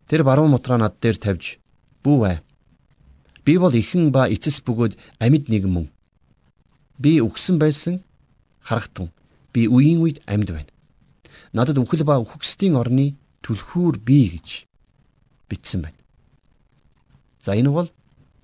Тэр 0.08 0.22
баруун 0.24 0.52
мотроо 0.52 0.78
над 0.78 0.98
дээр 1.00 1.16
тавьж 1.16 1.58
"Бүү 2.02 2.16
бай. 2.20 2.36
Би 3.44 3.58
бол 3.58 3.72
ихэн 3.72 4.12
ба 4.12 4.28
эцэс 4.28 4.60
бөгөөд 4.64 4.98
амьд 5.20 5.48
нэгэн 5.48 5.72
мөн. 5.72 5.86
Би 6.98 7.20
үгсэн 7.20 7.56
байсан 7.58 8.04
харахтун. 8.60 9.08
Би 9.52 9.66
үеийн 9.66 10.00
үед 10.04 10.20
амьд 10.26 10.50
байна 10.52 10.70
надад 11.52 11.78
үхэл 11.78 12.06
ба 12.06 12.20
үхгсдийн 12.22 12.78
орны 12.78 13.16
түлхүүр 13.42 13.98
бий 13.98 14.38
гэж 14.38 14.66
бичсэн 15.50 15.82
байна. 15.82 15.98
За 17.42 17.58
энэ 17.58 17.70
бол 17.70 17.88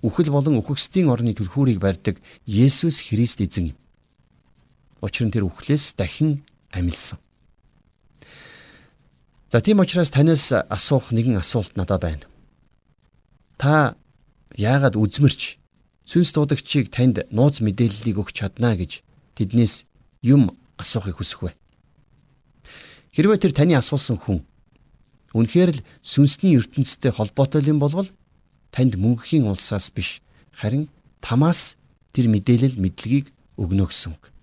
үхэл 0.03 0.31
болон 0.31 0.59
үхгсдийн 0.59 1.07
орны 1.07 1.31
түлхүүрийг 1.31 1.79
барьдаг 1.79 2.19
Есүс 2.45 2.99
Христ 3.07 3.39
эзэн 3.39 3.71
юм. 3.71 3.77
Учир 4.99 5.27
нь 5.27 5.31
тэр 5.31 5.47
үхлээс 5.47 5.95
дахин 5.95 6.43
амилсан. 6.71 7.19
За 9.47 9.61
тийм 9.63 9.79
учраас 9.79 10.11
танаас 10.11 10.51
асуух 10.51 11.15
нэгэн 11.15 11.39
асуулт 11.39 11.77
надад 11.79 12.01
байна. 12.03 12.25
Та 13.55 13.95
яагаад 14.57 14.97
үзмэрч 14.97 15.61
сүнс 16.09 16.33
дуудагчийг 16.33 16.89
танд 16.89 17.29
нууц 17.29 17.61
мэдээллийг 17.61 18.17
өгч 18.17 18.41
чадна 18.41 18.73
гэж 18.73 19.05
тэднээс 19.37 19.85
юм 20.25 20.57
асуухыг 20.81 21.21
хүсэх 21.21 21.45
вэ? 21.45 21.51
Хэрвээ 23.13 23.37
тэр 23.37 23.53
таны 23.53 23.77
асуусан 23.77 24.17
хүн 24.17 24.41
үнэхээр 25.37 25.71
л 25.77 25.85
сүнсний 26.01 26.57
ертөнцтэй 26.57 27.13
холбоотой 27.13 27.61
юм 27.69 27.77
болвол 27.77 28.09
танд 28.73 28.97
мөнхийн 28.97 29.45
улсаас 29.45 29.93
биш 29.93 30.25
харин 30.57 30.89
тамаас 31.21 31.77
тэр 32.13 32.25
мэдээлэл 32.33 32.81
мэдлэгийг 32.81 33.29
өгнө 33.61 33.85
гэсэн 33.85 34.17
үг. 34.17 34.33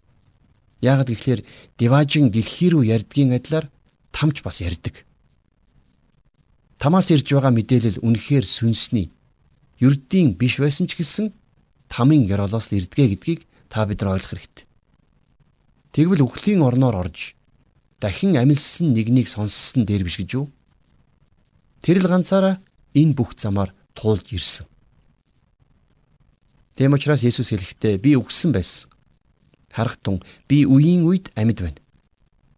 Яагад 0.79 1.11
гэвэл 1.11 1.43
диважин 1.75 2.31
дэлхий 2.31 2.71
рүү 2.71 2.87
ярдгийн 2.93 3.35
адилаар 3.35 3.67
тамч 4.15 4.47
бас 4.47 4.63
ярддаг. 4.63 5.03
Тамаас 6.79 7.11
ирж 7.11 7.27
байгаа 7.33 7.51
мэдээлэл 7.51 8.05
үнэхээр 8.05 8.47
сүнсний 8.47 9.11
ердийн 9.81 10.35
биш 10.39 10.59
байсан 10.61 10.87
ч 10.87 10.99
гэсэн 10.99 11.33
тамийн 11.89 12.27
гэролоос 12.27 12.71
л 12.71 12.79
ирдгээ 12.79 13.09
гэдгийг 13.15 13.41
та 13.69 13.87
бид 13.87 14.03
нар 14.03 14.19
ойлгох 14.19 14.31
хэрэгтэй. 14.35 14.67
Тэгвэл 15.95 16.27
үхлийн 16.27 16.63
орноор 16.63 17.07
орж 17.07 17.35
дахин 18.03 18.37
амилсан 18.37 18.95
нэгнийг 18.95 19.31
сонссон 19.31 19.87
дээр 19.87 20.05
биш 20.05 20.19
гэж 20.19 20.31
юу? 20.35 20.47
Тэр 21.83 22.03
л 22.03 22.11
ганцаараа 22.11 22.59
энэ 22.95 23.15
бүх 23.15 23.39
замаар 23.39 23.71
туулж 23.95 24.31
ирсэн. 24.35 24.67
Тэм 26.75 26.99
учраас 26.99 27.23
Есүс 27.23 27.55
хэлэхдээ 27.55 28.03
би 28.03 28.19
үгсэн 28.19 28.51
байсан. 28.51 28.91
Харахтун 29.71 30.23
би 30.51 30.67
үеийн 30.67 31.07
үед 31.07 31.31
амьд 31.39 31.63
байна. 31.63 31.81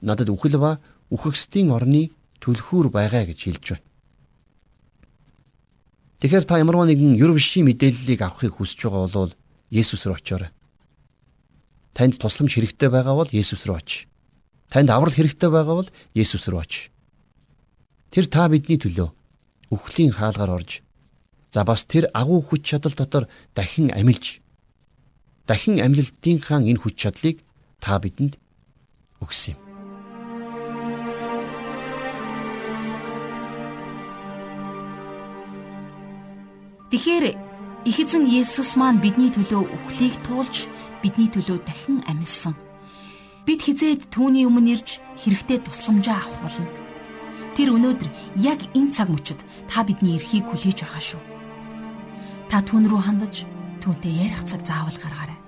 Надад 0.00 0.32
үхэл 0.32 0.56
ба 0.56 0.80
үхэгсдийн 1.12 1.68
орны 1.68 2.12
түлхүүр 2.40 2.88
байгаа 2.88 3.28
гэж 3.28 3.38
хэлж 3.44 3.64
байна. 3.76 3.84
Тэгэхээр 6.20 6.44
та 6.48 6.56
ямарваа 6.56 6.88
нэгэн 6.88 7.16
юр 7.20 7.36
бишийн 7.36 7.68
мэдээллийг 7.68 8.20
авахыг 8.24 8.56
хүсэж 8.56 8.88
байгаа 8.88 9.08
бол 9.12 9.34
Есүс 9.68 10.08
рүү 10.08 10.16
очиорой. 10.16 10.50
Танд 11.92 12.16
тусламж 12.16 12.56
хэрэгтэй 12.56 12.88
байгаа 12.88 13.14
бол 13.20 13.28
Есүс 13.28 13.68
рүү 13.68 13.76
оч. 13.76 14.08
Танд 14.72 14.88
аврал 14.88 15.12
хэрэгтэй 15.12 15.50
байгаа 15.52 15.84
бол 15.84 15.88
Есүс 16.16 16.48
рүү 16.48 16.60
оч. 16.62 16.72
Тэр 18.08 18.26
та 18.32 18.48
бидний 18.48 18.80
төлөө 18.80 19.12
үхлийн 19.68 20.14
хаалгаар 20.16 20.56
орж 20.56 20.80
за 21.52 21.64
бас 21.64 21.84
тэр 21.84 22.08
агуу 22.12 22.40
хүч 22.40 22.62
чадал 22.64 22.94
дотор 22.96 23.28
дахин 23.54 23.90
амилж 23.92 24.40
дахин 25.46 25.80
амлалтынхаа 25.80 26.60
энэ 26.60 26.80
хүч 26.80 26.94
чадлыг 26.96 27.36
та 27.80 27.98
бидэнд 27.98 28.38
өгсөн 29.20 29.56
юм. 29.56 29.65
Тэгэхээр 36.90 37.34
их 37.86 37.96
эзэн 37.98 38.30
Есүс 38.30 38.78
маань 38.78 39.02
бидний 39.02 39.30
төлөө 39.34 39.62
үхлийг 39.66 40.14
туулж 40.22 40.70
бидний 41.02 41.26
төлөө 41.26 41.58
дахин 41.66 42.06
амилсан 42.06 42.54
бид 43.46 43.62
хизээд 43.62 44.10
түүний 44.10 44.42
өмнө 44.46 44.74
ирж 44.74 44.98
хэрэгтэй 45.22 45.62
тусламжаа 45.62 46.18
авах 46.18 46.50
болно. 46.50 46.66
Тэр 47.54 47.78
өнөөдөр 47.78 48.10
яг 48.42 48.58
энэ 48.74 48.90
цаг 48.90 49.10
мөчид 49.10 49.38
та 49.70 49.86
бидний 49.86 50.18
эрхийг 50.18 50.50
хүлээж 50.50 50.82
байгаа 50.82 51.02
шүү. 51.02 51.22
Та 52.50 52.62
түүн 52.66 52.90
рүү 52.90 53.00
хандаж 53.06 53.46
түүнтэй 53.82 54.26
ярих 54.26 54.42
цаг 54.46 54.66
заавал 54.66 54.98
гаргаарай. 54.98 55.38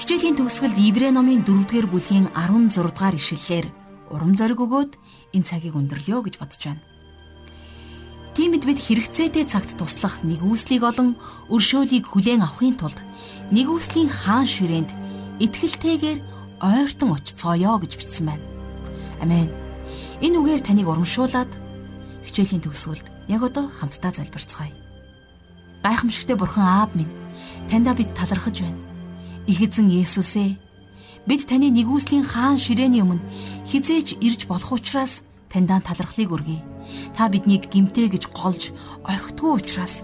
Хичээлийн 0.00 0.40
төгсгөлд 0.40 0.80
Иврэ 0.80 1.12
номын 1.12 1.44
4-р 1.44 1.86
бүлгийн 1.92 2.32
16-р 2.32 3.16
ишлэлээр 3.20 3.66
урам 4.08 4.32
зориг 4.32 4.60
өгөөд 4.64 4.92
энэ 5.36 5.44
цагийг 5.44 5.76
өндөрлөё 5.76 6.24
гэж 6.24 6.34
бодож 6.40 6.62
байна. 6.72 6.93
Тиймд 8.34 8.66
бид 8.66 8.82
хэрэгцээтэй 8.82 9.46
цагт 9.46 9.78
туслах 9.78 10.18
нэгүслийг 10.26 10.82
олон 10.82 11.14
өршөөлийг 11.54 12.10
хүлээн 12.10 12.42
авахын 12.42 12.74
тулд 12.74 12.98
нэгүслийн 13.54 14.10
хаан 14.10 14.42
ширээнд 14.42 14.90
итгэлтэйгээр 15.38 16.18
ойртон 16.58 17.14
очицгоё 17.14 17.78
гэж 17.78 17.92
бичсэн 17.94 18.26
байна. 18.26 18.46
Амен. 19.22 19.54
Энэ 20.18 20.38
үгээр 20.42 20.62
таныг 20.66 20.90
урамшуулад 20.90 21.46
хичээлийн 22.26 22.66
төгсгөлд 22.66 23.06
яг 23.30 23.42
одоо 23.46 23.70
хамтдаа 23.70 24.10
залбирцгаая. 24.10 24.74
Гайхамшигтээ 25.86 26.34
бурхан 26.34 26.66
аав 26.66 26.90
минь 26.98 27.14
таньда 27.70 27.94
бид 27.94 28.18
талархаж 28.18 28.66
байна. 28.66 28.82
Их 29.46 29.62
эзэн 29.62 29.86
Есүс 29.94 30.34
ээ 30.42 30.58
бид 31.30 31.46
таны 31.46 31.70
нэгүслийн 31.70 32.26
хаан 32.26 32.58
ширээний 32.58 33.06
өмнө 33.06 33.22
хизээж 33.70 34.18
ирж 34.18 34.50
болох 34.50 34.74
учраас 34.74 35.22
таньдаа 35.54 35.78
талархлыг 35.78 36.34
өргөе. 36.34 36.58
Та 37.14 37.30
биднийг 37.30 37.70
гимтэй 37.70 38.10
гэж 38.10 38.34
голж 38.34 38.74
орхитгүй 39.06 39.62
учраас 39.62 40.02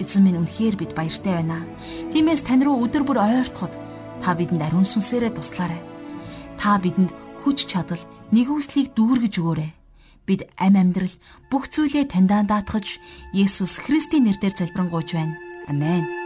Эзэн 0.00 0.24
минь 0.24 0.40
үнэхээр 0.40 0.80
бид 0.80 0.92
баяртай 0.96 1.40
байна. 1.40 1.64
Тиймээс 2.12 2.44
тань 2.44 2.64
руу 2.64 2.80
өдөр 2.84 3.04
бүр 3.04 3.20
ойртоход 3.20 3.76
та 4.24 4.32
бидэнд 4.32 4.64
ариун 4.64 4.88
сүнсээрээ 4.88 5.36
туслаарай. 5.36 5.80
Та 6.56 6.80
бидэнд 6.80 7.12
хүч 7.44 7.68
чадал, 7.68 8.00
нэгүслийг 8.32 8.96
дүүргэж 8.96 9.34
өгөөрэй. 9.40 9.70
Бид 10.24 10.48
ам 10.56 10.76
амьдрал 10.80 11.12
бүх 11.52 11.68
зүйлээ 11.68 12.08
таньдаа 12.08 12.48
даатгаж 12.48 13.00
Есүс 13.36 13.76
Христийн 13.84 14.24
нэрээр 14.24 14.56
залбирanгуйж 14.56 15.08
байна. 15.12 15.36
Амен. 15.68 16.19